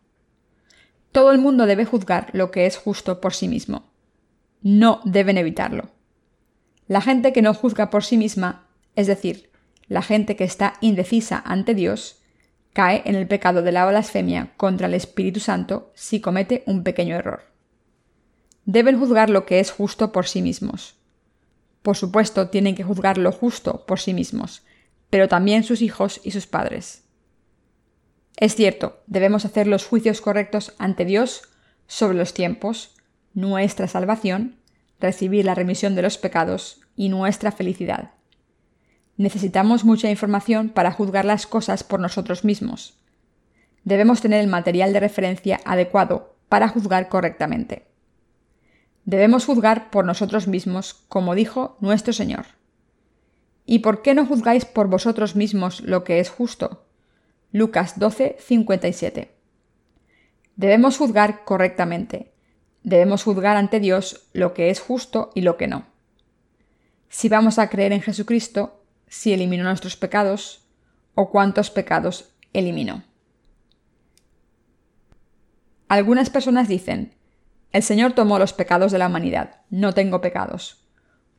[1.12, 3.88] Todo el mundo debe juzgar lo que es justo por sí mismo.
[4.62, 5.91] No deben evitarlo.
[6.88, 9.49] La gente que no juzga por sí misma, es decir,
[9.88, 12.22] la gente que está indecisa ante Dios,
[12.74, 17.16] cae en el pecado de la blasfemia contra el Espíritu Santo si comete un pequeño
[17.16, 17.49] error
[18.72, 20.95] deben juzgar lo que es justo por sí mismos.
[21.82, 24.62] Por supuesto, tienen que juzgar lo justo por sí mismos,
[25.10, 27.03] pero también sus hijos y sus padres.
[28.38, 31.49] Es cierto, debemos hacer los juicios correctos ante Dios
[31.88, 32.95] sobre los tiempos,
[33.34, 34.55] nuestra salvación,
[34.99, 38.11] recibir la remisión de los pecados y nuestra felicidad.
[39.17, 42.97] Necesitamos mucha información para juzgar las cosas por nosotros mismos.
[43.84, 47.88] Debemos tener el material de referencia adecuado para juzgar correctamente.
[49.05, 52.45] Debemos juzgar por nosotros mismos, como dijo nuestro Señor.
[53.65, 56.86] ¿Y por qué no juzgáis por vosotros mismos lo que es justo?
[57.51, 59.32] Lucas 12, 57.
[60.55, 62.32] Debemos juzgar correctamente.
[62.89, 65.85] Debemos juzgar ante Dios lo que es justo y lo que no.
[67.07, 70.65] Si vamos a creer en Jesucristo, si eliminó nuestros pecados,
[71.13, 73.03] o cuántos pecados eliminó.
[75.87, 77.13] Algunas personas dicen,
[77.73, 80.83] el Señor tomó los pecados de la humanidad, no tengo pecados.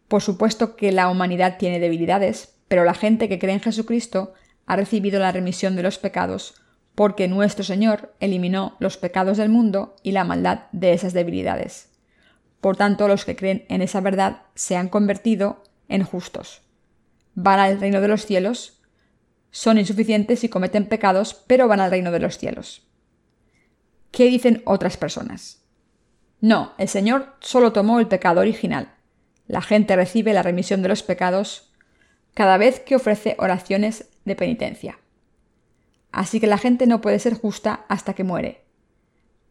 [0.06, 4.34] Por supuesto que la humanidad tiene debilidades, pero la gente que cree en Jesucristo
[4.66, 6.54] ha recibido la remisión de los pecados
[7.00, 11.88] porque nuestro Señor eliminó los pecados del mundo y la maldad de esas debilidades.
[12.60, 16.60] Por tanto, los que creen en esa verdad se han convertido en justos.
[17.34, 18.82] Van al reino de los cielos,
[19.50, 22.86] son insuficientes y cometen pecados, pero van al reino de los cielos.
[24.10, 25.62] ¿Qué dicen otras personas?
[26.42, 28.92] No, el Señor solo tomó el pecado original.
[29.46, 31.72] La gente recibe la remisión de los pecados
[32.34, 34.99] cada vez que ofrece oraciones de penitencia.
[36.12, 38.64] Así que la gente no puede ser justa hasta que muere,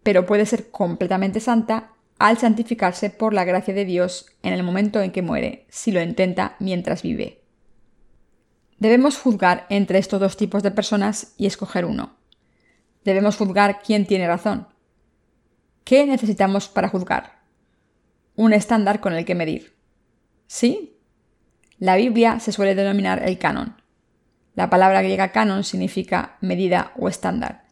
[0.04, 5.02] pero puede ser completamente santa al santificarse por la gracia de Dios en el momento
[5.02, 7.42] en que muere, si lo intenta mientras vive.
[8.78, 12.18] Debemos juzgar entre estos dos tipos de personas y escoger uno.
[13.06, 14.68] Debemos juzgar quién tiene razón,
[15.90, 17.40] ¿Qué necesitamos para juzgar?
[18.36, 19.74] Un estándar con el que medir.
[20.46, 21.00] ¿Sí?
[21.80, 23.79] La Biblia se suele denominar el canon.
[24.60, 27.64] La palabra griega canon significa medida o estándar.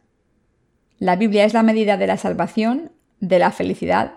[0.98, 4.14] La Biblia es la medida de la salvación, de la felicidad,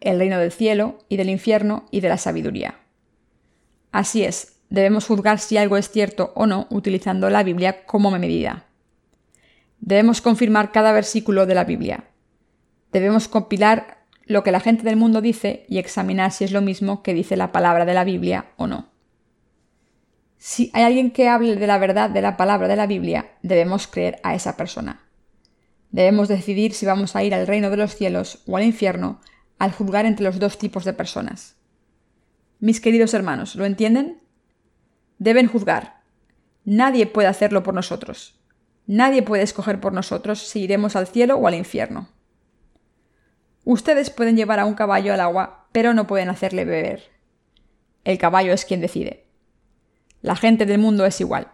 [0.00, 2.78] el reino del cielo y del infierno y de la sabiduría.
[3.90, 8.66] Así es, debemos juzgar si algo es cierto o no utilizando la Biblia como medida.
[9.80, 12.04] Debemos confirmar cada versículo de la Biblia,
[12.92, 17.02] Debemos compilar lo que la gente del mundo dice y examinar si es lo mismo
[17.02, 18.93] que dice la palabra de la Biblia o no.
[20.46, 23.86] Si hay alguien que hable de la verdad de la palabra de la Biblia, debemos
[23.86, 25.00] creer a esa persona.
[25.90, 29.22] Debemos decidir si vamos a ir al reino de los cielos o al infierno
[29.58, 31.56] al juzgar entre los dos tipos de personas.
[32.60, 34.20] Mis queridos hermanos, ¿lo entienden?
[35.18, 36.02] Deben juzgar.
[36.66, 38.38] Nadie puede hacerlo por nosotros.
[38.86, 42.10] Nadie puede escoger por nosotros si iremos al cielo o al infierno.
[43.64, 47.04] Ustedes pueden llevar a un caballo al agua, pero no pueden hacerle beber.
[48.04, 49.23] El caballo es quien decide.
[50.24, 51.48] La gente del mundo es igual.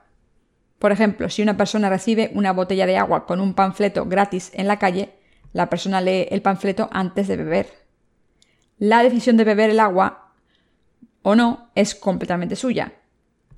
[0.78, 4.68] Por ejemplo, si una persona recibe una botella de agua con un panfleto gratis en
[4.68, 5.16] la calle,
[5.52, 7.66] La persona lee el panfleto antes de beber.
[8.78, 10.34] La decisión de beber el agua
[11.22, 12.92] o no es completamente suya.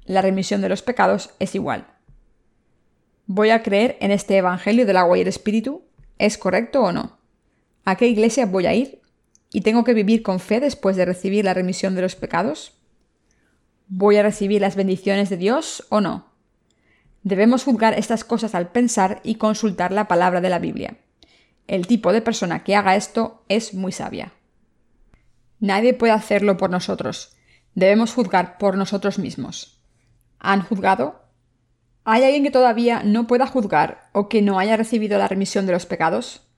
[0.07, 1.89] La remisión de los pecados es igual.
[3.27, 5.85] ¿Voy a creer en este Evangelio del agua y el Espíritu?
[6.17, 7.19] ¿Es correcto o no?
[7.85, 9.03] ¿A qué iglesia voy a ir?
[9.53, 12.82] ¿Y tengo que vivir con fe después de recibir la remisión de los pecados?
[13.95, 16.25] ¿Voy a recibir las bendiciones de Dios o no?
[17.25, 20.97] Debemos juzgar estas cosas al pensar y consultar la palabra de la Biblia.
[21.67, 24.33] El tipo de persona que haga esto es muy sabia.
[25.61, 27.37] Nadie puede hacerlo por nosotros.
[27.75, 29.85] Debemos juzgar por nosotros mismos.
[30.39, 31.27] ¿Han juzgado?
[32.05, 35.73] ¿Hay alguien que todavía no pueda juzgar o que no haya recibido la remisión de
[35.73, 36.49] los pecados?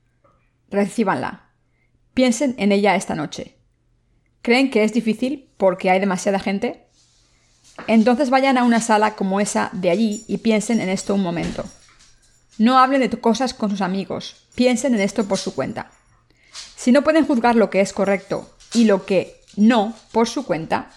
[0.71, 1.51] Recíbanla.
[2.15, 3.59] Piensen en ella esta noche.
[4.41, 6.84] ¿Creen que es difícil porque hay demasiada gente?
[7.87, 11.65] Entonces vayan a una sala como esa de allí y piensen en esto un momento.
[12.59, 15.91] No hablen de cosas con sus amigos, piensen en esto por su cuenta.
[16.77, 20.91] Si no pueden juzgar lo que es correcto y lo que no por su cuenta,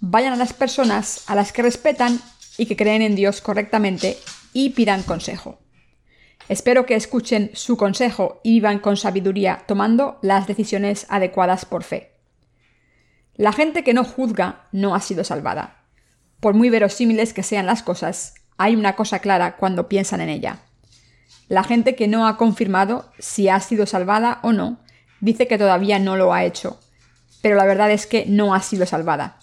[0.00, 2.20] vayan a las personas a las que respetan
[2.56, 4.18] y que creen en Dios correctamente
[4.52, 5.58] y pidan consejo.
[6.48, 12.12] Espero que escuchen su consejo y vivan con sabiduría tomando las decisiones adecuadas por fe.
[13.36, 15.79] La gente que no juzga no ha sido salvada.
[16.40, 20.58] Por muy verosímiles que sean las cosas, hay una cosa clara cuando piensan en ella.
[21.48, 24.78] La gente que no ha confirmado si ha sido salvada o no,
[25.20, 26.78] dice que todavía no lo ha hecho,
[27.42, 29.38] pero la verdad es que no ha sido salvada.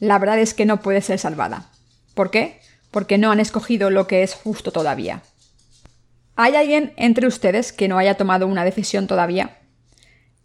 [0.00, 1.70] La verdad es que no puede ser salvada.
[2.14, 2.60] ¿Por qué?
[2.90, 5.22] Porque no han escogido lo que es justo todavía.
[6.36, 9.58] ¿Hay alguien entre ustedes que no haya tomado una decisión todavía?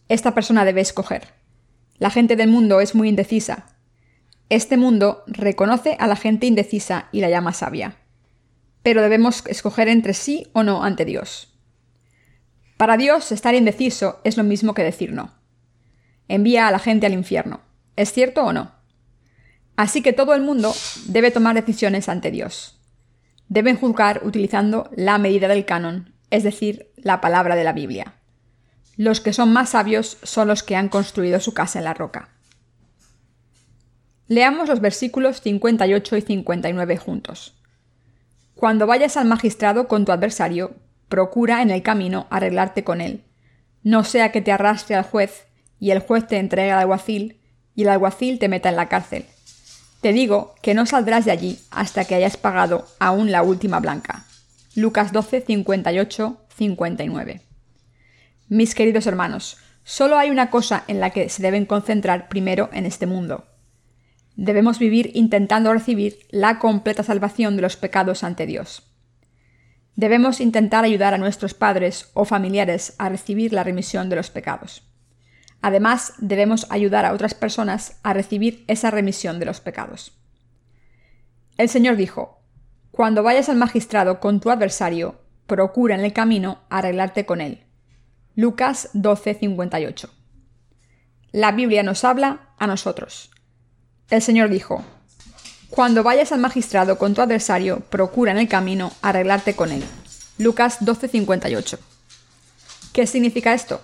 [0.10, 1.28] Esta persona debe escoger.
[1.98, 3.68] La gente del mundo es muy indecisa,
[4.56, 7.96] este mundo reconoce a la gente indecisa y la llama sabia.
[8.84, 11.58] Pero debemos escoger entre sí o no ante Dios.
[12.78, 15.34] Para Dios, estar indeciso es lo mismo que decir no.
[16.28, 17.62] Envía a la gente al infierno.
[17.96, 18.72] ¿Es cierto o no?
[19.76, 20.72] Así que todo el mundo
[21.06, 22.80] debe tomar decisiones ante Dios.
[23.48, 28.16] Deben juzgar utilizando la medida del canon, es decir, la palabra de la Biblia.
[28.98, 32.30] Los que son más sabios son los que han construido su casa en la roca.
[34.34, 37.54] Leamos los versículos 58 y 59 juntos.
[38.56, 40.74] Cuando vayas al magistrado con tu adversario,
[41.08, 43.26] procura en el camino arreglarte con él.
[43.84, 45.46] No sea que te arrastre al juez,
[45.80, 47.42] y el juez te entregue al alguacil,
[47.76, 49.28] y el alguacil te meta en la cárcel.
[50.02, 54.26] Te digo que no saldrás de allí hasta que hayas pagado aún la última blanca.
[54.74, 57.42] Lucas 12, 58, 59.
[58.50, 62.88] Mis queridos hermanos, solo hay una cosa en la que se deben concentrar primero en
[62.88, 63.46] este mundo,
[64.36, 68.84] debemos vivir intentando recibir la completa salvación de los pecados ante Dios.
[69.96, 74.90] Debemos intentar ayudar a nuestros padres o familiares a recibir la remisión de los pecados.
[75.62, 80.18] Además, debemos ayudar a otras personas a recibir esa remisión de los pecados.
[81.58, 82.42] El Señor dijo,
[82.92, 87.64] Cuando vayas al magistrado con tu adversario, procura en el camino arreglarte con él.
[88.36, 90.10] Lucas 12:58.
[91.32, 93.33] La Biblia nos habla a nosotros.
[94.14, 94.84] El Señor dijo,
[95.72, 99.84] Cuando vayas al magistrado con tu adversario, procura en el camino arreglarte con él.
[100.38, 101.80] Lucas 12:58.
[102.94, 103.82] ¿Qué significa esto?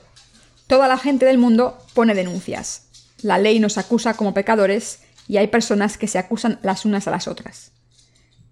[0.67, 2.84] Toda la gente del mundo pone denuncias.
[3.23, 7.11] La ley nos acusa como pecadores y hay personas que se acusan las unas a
[7.11, 7.71] las otras.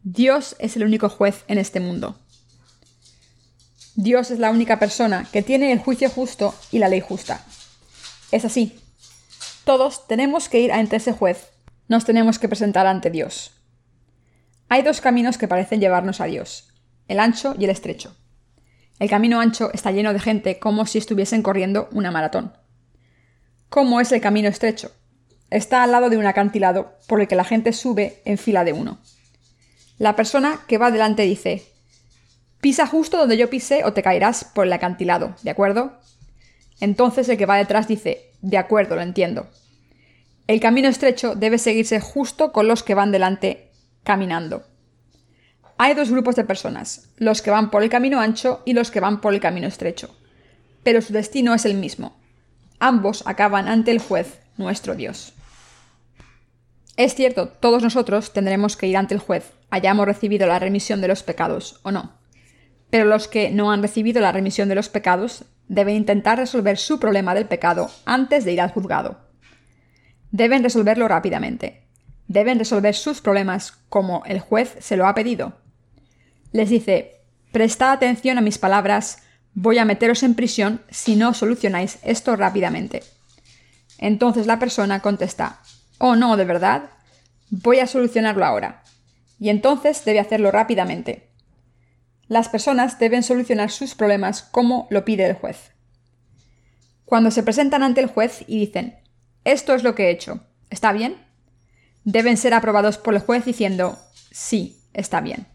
[0.01, 2.17] Dios es el único juez en este mundo.
[3.93, 7.45] Dios es la única persona que tiene el juicio justo y la ley justa.
[8.31, 8.79] Es así.
[9.63, 11.49] Todos tenemos que ir ante ese juez
[11.87, 13.51] nos tenemos que presentar ante Dios.
[14.69, 16.73] Hay dos caminos que parecen llevarnos a Dios,
[17.07, 18.15] el ancho y el estrecho.
[18.99, 22.53] El camino ancho está lleno de gente como si estuviesen corriendo una maratón.
[23.69, 24.91] ¿Cómo es el camino estrecho?
[25.49, 28.73] Está al lado de un acantilado por el que la gente sube en fila de
[28.73, 28.99] uno.
[29.97, 31.63] La persona que va delante dice,
[32.59, 35.99] pisa justo donde yo pise o te caerás por el acantilado, ¿de acuerdo?
[36.79, 39.47] Entonces el que va detrás dice, de acuerdo, lo entiendo.
[40.47, 43.71] El camino estrecho debe seguirse justo con los que van delante
[44.03, 44.63] caminando.
[45.77, 49.01] Hay dos grupos de personas, los que van por el camino ancho y los que
[49.01, 50.15] van por el camino estrecho.
[50.83, 52.17] Pero su destino es el mismo.
[52.79, 55.33] Ambos acaban ante el juez, nuestro Dios.
[56.95, 61.09] Es cierto, todos nosotros tendremos que ir ante el juez, hayamos recibido la remisión de
[61.09, 62.13] los pecados o no.
[62.89, 66.99] Pero los que no han recibido la remisión de los pecados deben intentar resolver su
[66.99, 69.26] problema del pecado antes de ir al juzgado.
[70.31, 71.83] Deben resolverlo rápidamente.
[72.27, 75.57] Deben resolver sus problemas como el juez se lo ha pedido.
[76.51, 77.21] Les dice,
[77.51, 79.23] prestad atención a mis palabras,
[79.53, 83.03] voy a meteros en prisión si no solucionáis esto rápidamente.
[83.97, 85.61] Entonces la persona contesta,
[85.97, 86.89] oh no, de verdad,
[87.49, 88.83] voy a solucionarlo ahora.
[89.39, 91.29] Y entonces debe hacerlo rápidamente.
[92.27, 95.71] Las personas deben solucionar sus problemas como lo pide el juez.
[97.05, 98.97] Cuando se presentan ante el juez y dicen,
[99.51, 101.15] esto es lo que he hecho, ¿está bien?
[102.03, 103.97] Deben ser aprobados por el juez diciendo,
[104.31, 105.47] sí, está bien.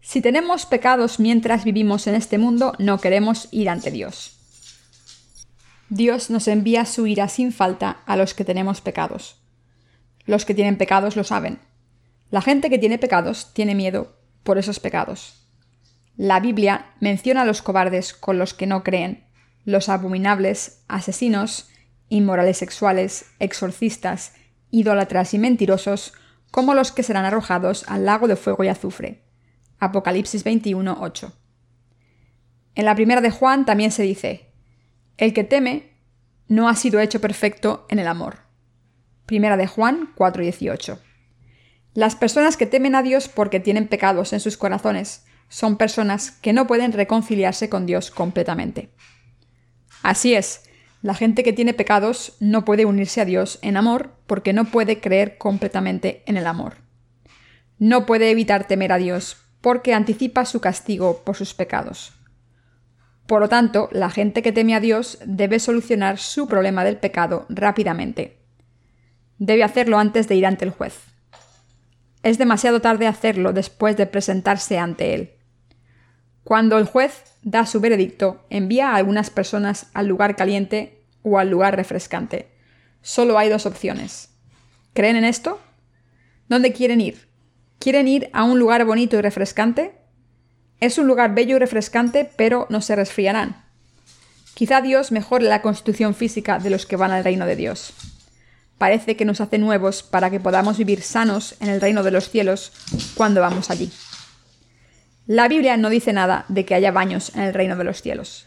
[0.00, 4.38] Si tenemos pecados mientras vivimos en este mundo, no queremos ir ante Dios.
[5.90, 9.36] Dios nos envía su ira sin falta a los que tenemos pecados.
[10.24, 11.58] Los que tienen pecados lo saben.
[12.30, 15.46] La gente que tiene pecados tiene miedo por esos pecados.
[16.16, 19.26] La Biblia menciona a los cobardes con los que no creen,
[19.66, 21.68] los abominables, asesinos,
[22.08, 24.32] inmorales sexuales, exorcistas,
[24.70, 26.12] idólatras y mentirosos,
[26.50, 29.22] como los que serán arrojados al lago de fuego y azufre.
[29.78, 31.32] Apocalipsis 21, 8.
[32.74, 34.52] En la primera de Juan también se dice,
[35.16, 35.98] El que teme
[36.48, 38.38] no ha sido hecho perfecto en el amor.
[39.26, 40.98] Primera de Juan 4:18.
[41.92, 46.52] Las personas que temen a Dios porque tienen pecados en sus corazones son personas que
[46.52, 48.90] no pueden reconciliarse con Dios completamente.
[50.02, 50.67] Así es,
[51.00, 55.00] la gente que tiene pecados no puede unirse a Dios en amor porque no puede
[55.00, 56.78] creer completamente en el amor.
[57.78, 62.12] No puede evitar temer a Dios porque anticipa su castigo por sus pecados.
[63.26, 67.46] Por lo tanto, la gente que teme a Dios debe solucionar su problema del pecado
[67.48, 68.38] rápidamente.
[69.38, 70.98] Debe hacerlo antes de ir ante el juez.
[72.22, 75.37] Es demasiado tarde hacerlo después de presentarse ante él.
[76.48, 81.50] Cuando el juez da su veredicto, envía a algunas personas al lugar caliente o al
[81.50, 82.48] lugar refrescante.
[83.02, 84.30] Solo hay dos opciones.
[84.94, 85.60] ¿Creen en esto?
[86.48, 87.28] ¿Dónde quieren ir?
[87.78, 89.92] ¿Quieren ir a un lugar bonito y refrescante?
[90.80, 93.66] Es un lugar bello y refrescante, pero no se resfriarán.
[94.54, 97.92] Quizá Dios mejore la constitución física de los que van al reino de Dios
[98.78, 102.30] parece que nos hace nuevos para que podamos vivir sanos en el reino de los
[102.30, 102.72] cielos
[103.16, 103.90] cuando vamos allí.
[105.28, 108.46] La Biblia no dice nada de que haya baños en el reino de los cielos.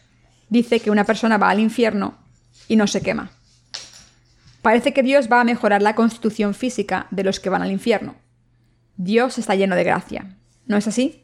[0.49, 2.17] Dice que una persona va al infierno
[2.67, 3.29] y no se quema.
[4.63, 8.15] Parece que Dios va a mejorar la constitución física de los que van al infierno.
[8.97, 10.35] Dios está lleno de gracia.
[10.65, 11.23] ¿No es así?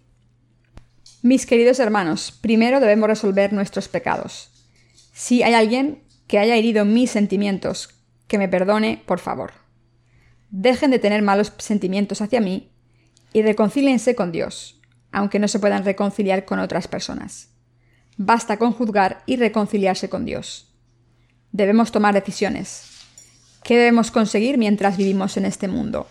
[1.24, 4.52] Mis queridos hermanos, primero debemos resolver nuestros pecados.
[5.16, 7.96] Si hay alguien que haya herido mis sentimientos,
[8.28, 9.54] que me perdone, por favor.
[10.52, 12.72] Dejen de tener malos sentimientos hacia mí
[13.34, 14.77] y reconcíliense con Dios,
[15.18, 17.50] aunque no se puedan reconciliar con otras personas.
[18.18, 20.74] Basta con juzgar y reconciliarse con Dios.
[21.52, 22.84] Debemos tomar decisiones.
[23.64, 26.08] ¿Qué debemos conseguir mientras vivimos en este mundo?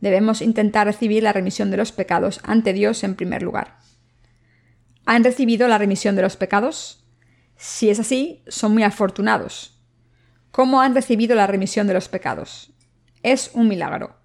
[0.00, 3.78] Debemos intentar recibir la remisión de los pecados ante Dios en primer lugar.
[5.06, 7.04] ¿Han recibido la remisión de los pecados?
[7.56, 9.80] Si es así, son muy afortunados
[10.50, 12.72] cómo han recibido la remisión de los pecados.
[13.22, 14.19] Es un milagro.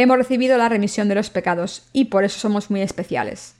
[0.00, 3.56] Hemos recibido la remisión de los pecados y por eso somos muy especiales.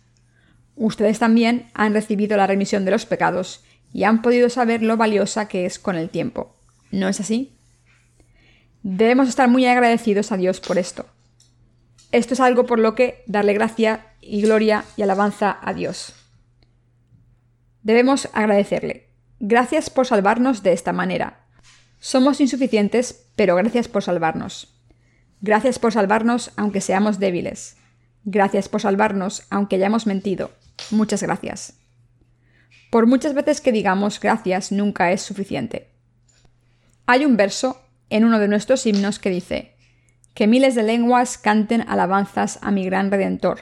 [0.76, 5.48] Ustedes también han recibido la remisión de los pecados y han podido saber lo valiosa
[5.48, 6.54] que es con el tiempo.
[6.92, 7.58] ¿No es así?
[8.84, 11.06] Debemos estar muy agradecidos a Dios por esto.
[12.12, 16.14] Esto es algo por lo que darle gracia y gloria y alabanza a Dios.
[17.82, 19.08] Debemos agradecerle.
[19.40, 21.40] Gracias por salvarnos de esta manera.
[21.98, 24.77] Somos insuficientes, pero gracias por salvarnos.
[25.40, 27.76] Gracias por salvarnos aunque seamos débiles.
[28.24, 30.50] Gracias por salvarnos aunque hayamos mentido.
[30.90, 31.74] Muchas gracias.
[32.90, 35.88] Por muchas veces que digamos gracias nunca es suficiente.
[37.06, 37.80] Hay un verso
[38.10, 39.74] en uno de nuestros himnos que dice,
[40.34, 43.60] Que miles de lenguas canten alabanzas a mi gran Redentor,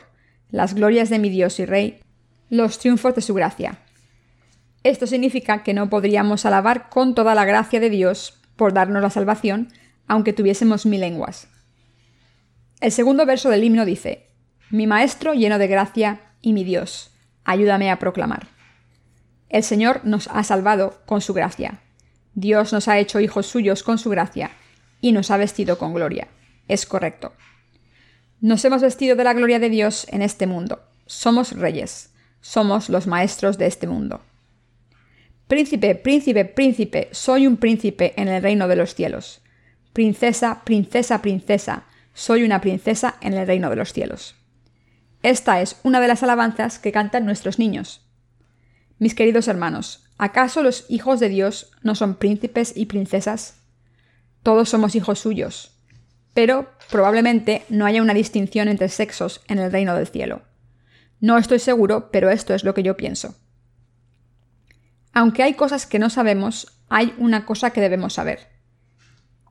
[0.51, 2.01] las glorias de mi Dios y Rey,
[2.49, 3.79] los triunfos de su gracia.
[4.85, 9.11] Esto significa que no podríamos alabar con toda la gracia de Dios por darnos la
[9.11, 9.69] salvación,
[10.07, 11.49] aunque tuviésemos mil lenguas.
[12.81, 14.27] El segundo verso del himno dice,
[14.71, 17.11] Mi Maestro lleno de gracia y mi Dios,
[17.45, 18.49] ayúdame a proclamar.
[19.49, 21.81] El Señor nos ha salvado con su gracia.
[22.35, 24.51] Dios nos ha hecho hijos suyos con su gracia
[25.01, 26.29] y nos ha vestido con gloria.
[26.69, 27.33] Es correcto.
[28.41, 30.83] Nos hemos vestido de la gloria de Dios en este mundo.
[31.07, 32.13] Somos reyes.
[32.43, 34.21] Somos los maestros de este mundo.
[35.49, 39.41] Príncipe, príncipe, príncipe, soy un príncipe en el reino de los cielos.
[39.93, 41.87] Princesa, princesa, princesa,
[42.17, 44.37] soy una princesa en el reino de los cielos.
[45.23, 48.09] Esta es una de las alabanzas que cantan nuestros niños.
[48.99, 53.61] Mis queridos hermanos, ¿acaso los hijos de Dios no son príncipes y princesas?
[54.43, 55.79] Todos somos hijos suyos,
[56.33, 60.41] pero probablemente no haya una distinción entre sexos en el reino del cielo.
[61.21, 63.35] No estoy seguro, pero esto es lo que yo pienso.
[65.13, 68.56] Aunque hay cosas que no sabemos, hay una cosa que debemos saber.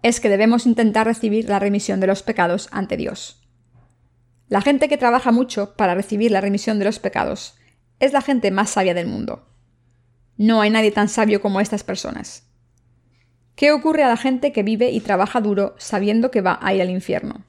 [0.05, 3.41] Es que debemos intentar recibir la remisión de los pecados ante Dios.
[4.49, 7.57] La gente que trabaja mucho para recibir la remisión de los pecados
[7.99, 9.49] es la gente más sabia del mundo.
[10.37, 12.47] No hay nadie tan sabio como estas personas.
[13.55, 16.83] ¿Qué ocurre a la gente que vive y trabaja duro sabiendo que va a ir
[16.83, 17.43] al infierno?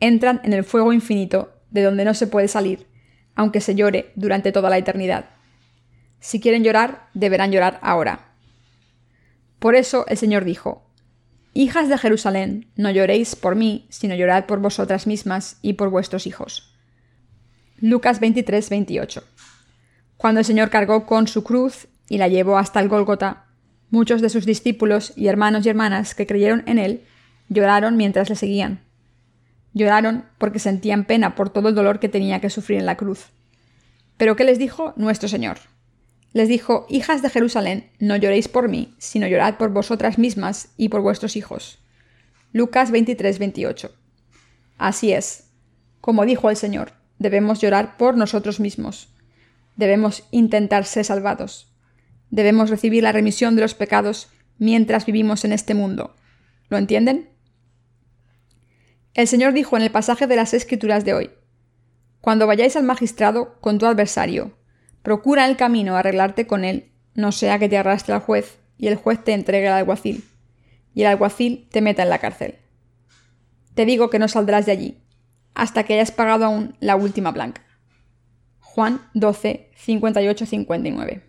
[0.00, 2.88] Entran en el fuego infinito de donde no se puede salir,
[3.36, 5.26] aunque se llore durante toda la eternidad.
[6.18, 8.32] Si quieren llorar, deberán llorar ahora.
[9.60, 10.83] Por eso el Señor dijo,
[11.56, 16.26] Hijas de Jerusalén, no lloréis por mí, sino llorad por vosotras mismas y por vuestros
[16.26, 16.74] hijos.
[17.78, 19.22] Lucas 23, 28.
[20.16, 23.44] Cuando el Señor cargó con su cruz y la llevó hasta el Gólgota,
[23.90, 27.04] muchos de sus discípulos y hermanos y hermanas que creyeron en él
[27.48, 28.80] lloraron mientras le seguían.
[29.74, 33.26] Lloraron porque sentían pena por todo el dolor que tenía que sufrir en la cruz.
[34.16, 35.58] Pero ¿qué les dijo nuestro Señor?
[36.34, 40.88] Les dijo, Hijas de Jerusalén, no lloréis por mí, sino llorad por vosotras mismas y
[40.88, 41.78] por vuestros hijos.
[42.52, 43.94] Lucas 23, 28.
[44.76, 45.44] Así es.
[46.00, 49.14] Como dijo el Señor, debemos llorar por nosotros mismos.
[49.76, 51.72] Debemos intentar ser salvados.
[52.30, 54.28] Debemos recibir la remisión de los pecados
[54.58, 56.16] mientras vivimos en este mundo.
[56.68, 57.30] ¿Lo entienden?
[59.14, 61.30] El Señor dijo en el pasaje de las Escrituras de hoy,
[62.20, 64.56] Cuando vayáis al magistrado con tu adversario,
[65.04, 68.96] procura el camino arreglarte con él, no sea que te arrastre al juez y el
[68.96, 70.24] juez te entregue al alguacil,
[70.94, 72.56] y el alguacil te meta en la cárcel.
[73.74, 74.98] Te digo que no saldrás de allí,
[75.54, 77.62] hasta que hayas pagado aún la última blanca.
[78.60, 81.22] Juan 12, 58-59.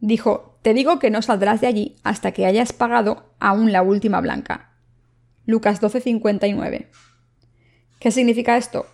[0.00, 4.22] Dijo, te digo que no saldrás de allí hasta que hayas pagado aún la última
[4.22, 4.72] blanca.
[5.44, 6.90] Lucas 12, 59.
[8.00, 8.86] ¿Qué significa esto?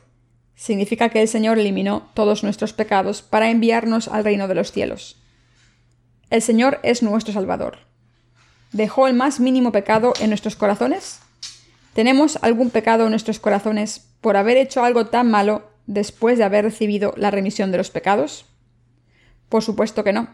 [0.57, 5.17] Significa que el Señor eliminó todos nuestros pecados para enviarnos al reino de los cielos.
[6.31, 7.79] El Señor es nuestro Salvador.
[8.73, 11.21] ¿Dejó el más mínimo pecado en nuestros corazones?
[11.93, 16.65] ¿Tenemos algún pecado en nuestros corazones por haber hecho algo tan malo después de haber
[16.65, 18.47] recibido la remisión de los pecados?
[19.49, 20.29] Por supuesto que no.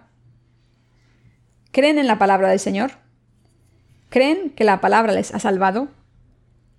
[1.73, 2.93] ¿Creen en la palabra del Señor?
[4.09, 5.89] ¿Creen que la palabra les ha salvado?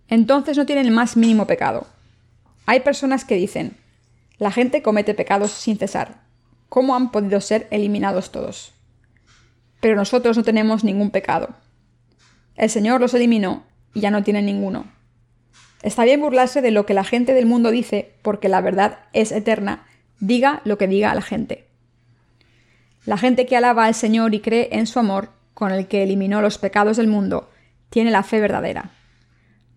[0.07, 1.87] Entonces no tienen el más mínimo pecado.
[2.65, 3.77] Hay personas que dicen,
[4.37, 6.21] la gente comete pecados sin cesar.
[6.69, 8.73] ¿Cómo han podido ser eliminados todos?
[9.79, 11.49] Pero nosotros no tenemos ningún pecado.
[12.55, 14.85] El Señor los eliminó y ya no tienen ninguno.
[15.83, 19.31] Está bien burlarse de lo que la gente del mundo dice, porque la verdad es
[19.31, 19.85] eterna,
[20.19, 21.67] diga lo que diga la gente.
[23.05, 26.41] La gente que alaba al Señor y cree en su amor, con el que eliminó
[26.41, 27.49] los pecados del mundo,
[27.89, 28.91] tiene la fe verdadera.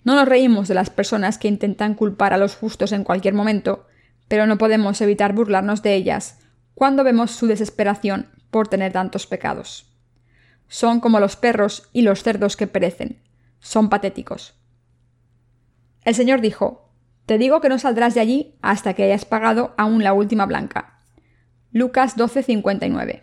[0.05, 3.87] No nos reímos de las personas que intentan culpar a los justos en cualquier momento,
[4.29, 6.39] pero no podemos evitar burlarnos de ellas
[6.75, 9.91] cuando vemos su desesperación por tener tantos pecados.
[10.69, 13.21] Son como los perros y los cerdos que perecen.
[13.61, 14.55] Son patéticos.
[16.05, 16.91] El Señor dijo,
[17.27, 21.01] Te digo que no saldrás de allí hasta que hayas pagado aún la última blanca.
[21.72, 23.22] Lucas 12:59.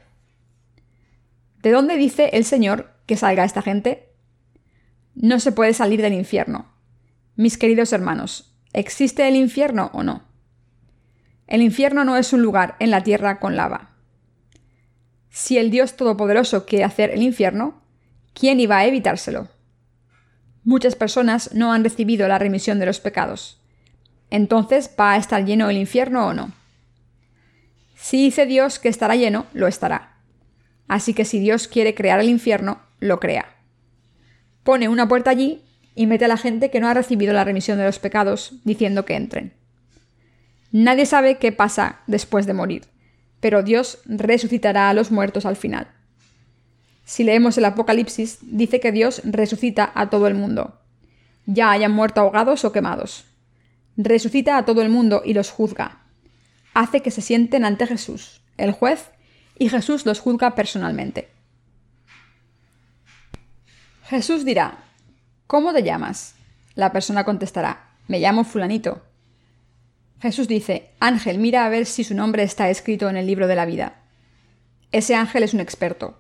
[1.62, 4.11] ¿De dónde dice el Señor que salga esta gente?
[5.16, 6.66] No se puede salir del infierno.
[7.36, 10.24] Mis queridos hermanos, ¿existe el infierno o no?
[11.48, 13.92] El infierno no es un lugar en la tierra con lava.
[15.30, 17.82] Si el Dios Todopoderoso quiere hacer el infierno,
[18.34, 19.50] ¿quién iba a evitárselo?
[20.64, 23.60] Muchas personas no han recibido la remisión de los pecados.
[24.30, 26.52] Entonces, ¿va a estar lleno el infierno o no?
[27.96, 30.18] Si dice Dios que estará lleno, lo estará.
[30.88, 33.61] Así que si Dios quiere crear el infierno, lo crea.
[34.64, 35.62] Pone una puerta allí
[35.96, 39.06] y mete a la gente que no ha recibido la remisión de los pecados, diciendo
[39.06, 39.54] que entren.
[40.72, 42.86] Nadie sabe qué pasa después de morir,
[43.40, 45.88] pero Dios resucitará a los muertos al final.
[47.04, 50.80] Si leemos el Apocalipsis, dice que Dios resucita a todo el mundo,
[51.46, 53.26] ya hayan muerto ahogados o quemados.
[53.98, 56.04] Resucita a todo el mundo y los juzga.
[56.74, 59.12] Hace que se sienten ante Jesús, el juez,
[59.58, 61.31] y Jesús los juzga personalmente.
[64.12, 64.84] Jesús dirá,
[65.48, 66.36] ¿Cómo te llamas?
[66.76, 69.06] La persona contestará, me llamo fulanito.
[70.20, 73.56] Jesús dice, Ángel, mira a ver si su nombre está escrito en el libro de
[73.56, 74.02] la vida.
[74.92, 76.20] Ese ángel es un experto.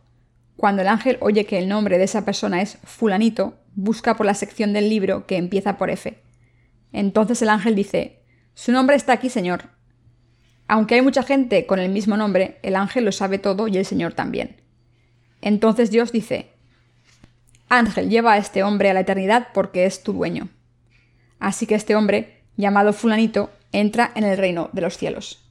[0.55, 4.35] Cuando el ángel oye que el nombre de esa persona es fulanito, busca por la
[4.35, 6.23] sección del libro que empieza por F.
[6.93, 8.23] Entonces el ángel dice,
[8.53, 9.63] Su nombre está aquí, Señor.
[10.65, 13.85] Aunque hay mucha gente con el mismo nombre, el ángel lo sabe todo y el
[13.85, 14.61] Señor también.
[15.41, 16.50] Entonces Dios dice,
[17.71, 20.49] Ángel, lleva a este hombre a la eternidad porque es tu dueño.
[21.39, 25.49] Así que este hombre, llamado fulanito, entra en el reino de los cielos.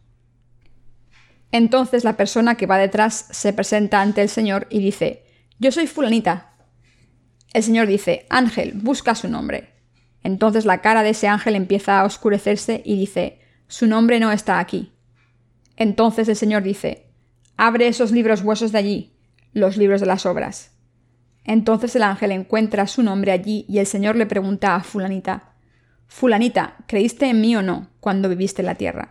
[1.51, 5.25] Entonces la persona que va detrás se presenta ante el Señor y dice,
[5.59, 6.53] Yo soy fulanita.
[7.55, 9.71] El Señor dice, Ángel, busca su nombre.
[10.23, 14.59] Entonces la cara de ese ángel empieza a oscurecerse y dice, Su nombre no está
[14.59, 14.93] aquí.
[15.79, 17.07] Entonces el Señor dice,
[17.57, 19.17] Abre esos libros huesos de allí,
[19.55, 20.73] los libros de las obras.
[21.45, 25.51] Entonces el ángel encuentra su nombre allí y el Señor le pregunta a fulanita,
[26.11, 29.11] Fulanita, ¿creíste en mí o no cuando viviste en la tierra?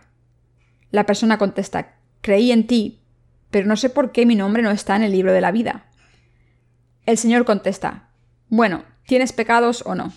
[0.90, 3.00] La persona contesta, Creí en ti,
[3.50, 5.86] pero no sé por qué mi nombre no está en el libro de la vida.
[7.06, 8.10] El Señor contesta,
[8.48, 10.12] Bueno, ¿tienes pecados o no?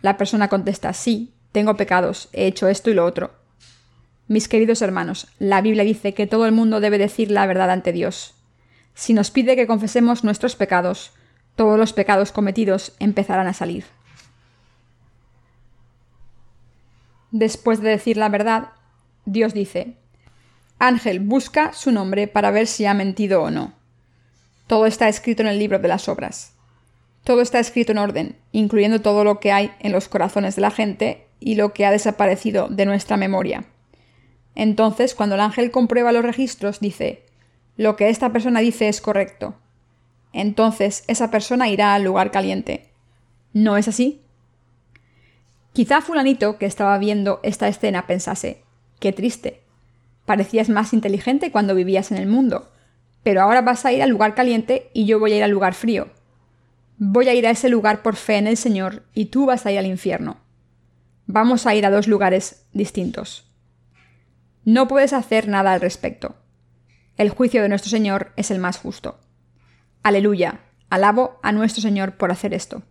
[0.00, 3.32] La persona contesta, Sí, tengo pecados, he hecho esto y lo otro.
[4.28, 7.92] Mis queridos hermanos, la Biblia dice que todo el mundo debe decir la verdad ante
[7.92, 8.34] Dios.
[9.00, 11.12] Si nos pide que confesemos nuestros pecados,
[11.56, 13.86] todos los pecados cometidos empezarán a salir.
[17.30, 18.72] Después de decir la verdad,
[19.24, 19.94] Dios dice,
[20.78, 23.72] Ángel busca su nombre para ver si ha mentido o no.
[24.66, 26.52] Todo está escrito en el libro de las obras.
[27.24, 30.70] Todo está escrito en orden, incluyendo todo lo que hay en los corazones de la
[30.70, 33.64] gente y lo que ha desaparecido de nuestra memoria.
[34.54, 37.29] Entonces, cuando el ángel comprueba los registros, dice,
[37.76, 39.54] lo que esta persona dice es correcto.
[40.32, 42.90] Entonces, esa persona irá al lugar caliente.
[43.52, 44.22] ¿No es así?
[45.72, 48.62] Quizá fulanito que estaba viendo esta escena pensase,
[48.98, 49.62] qué triste.
[50.26, 52.70] Parecías más inteligente cuando vivías en el mundo,
[53.22, 55.74] pero ahora vas a ir al lugar caliente y yo voy a ir al lugar
[55.74, 56.08] frío.
[56.98, 59.72] Voy a ir a ese lugar por fe en el Señor y tú vas a
[59.72, 60.38] ir al infierno.
[61.26, 63.48] Vamos a ir a dos lugares distintos.
[64.64, 66.34] No puedes hacer nada al respecto.
[67.20, 69.20] El juicio de nuestro Señor es el más justo.
[70.02, 70.60] Aleluya.
[70.88, 72.82] Alabo a nuestro Señor por hacer esto.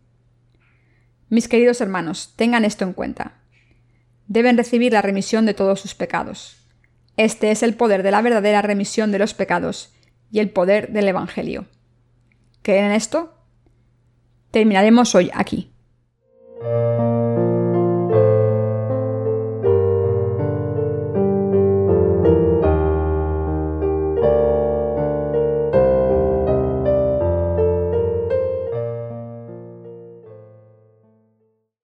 [1.30, 3.42] Mis queridos hermanos, tengan esto en cuenta.
[4.28, 6.64] Deben recibir la remisión de todos sus pecados.
[7.18, 9.96] Este es el poder de la verdadera remisión de los pecados
[10.30, 11.66] y el poder del Evangelio.
[12.62, 13.34] ¿Creen en esto?
[14.52, 15.74] Terminaremos hoy aquí.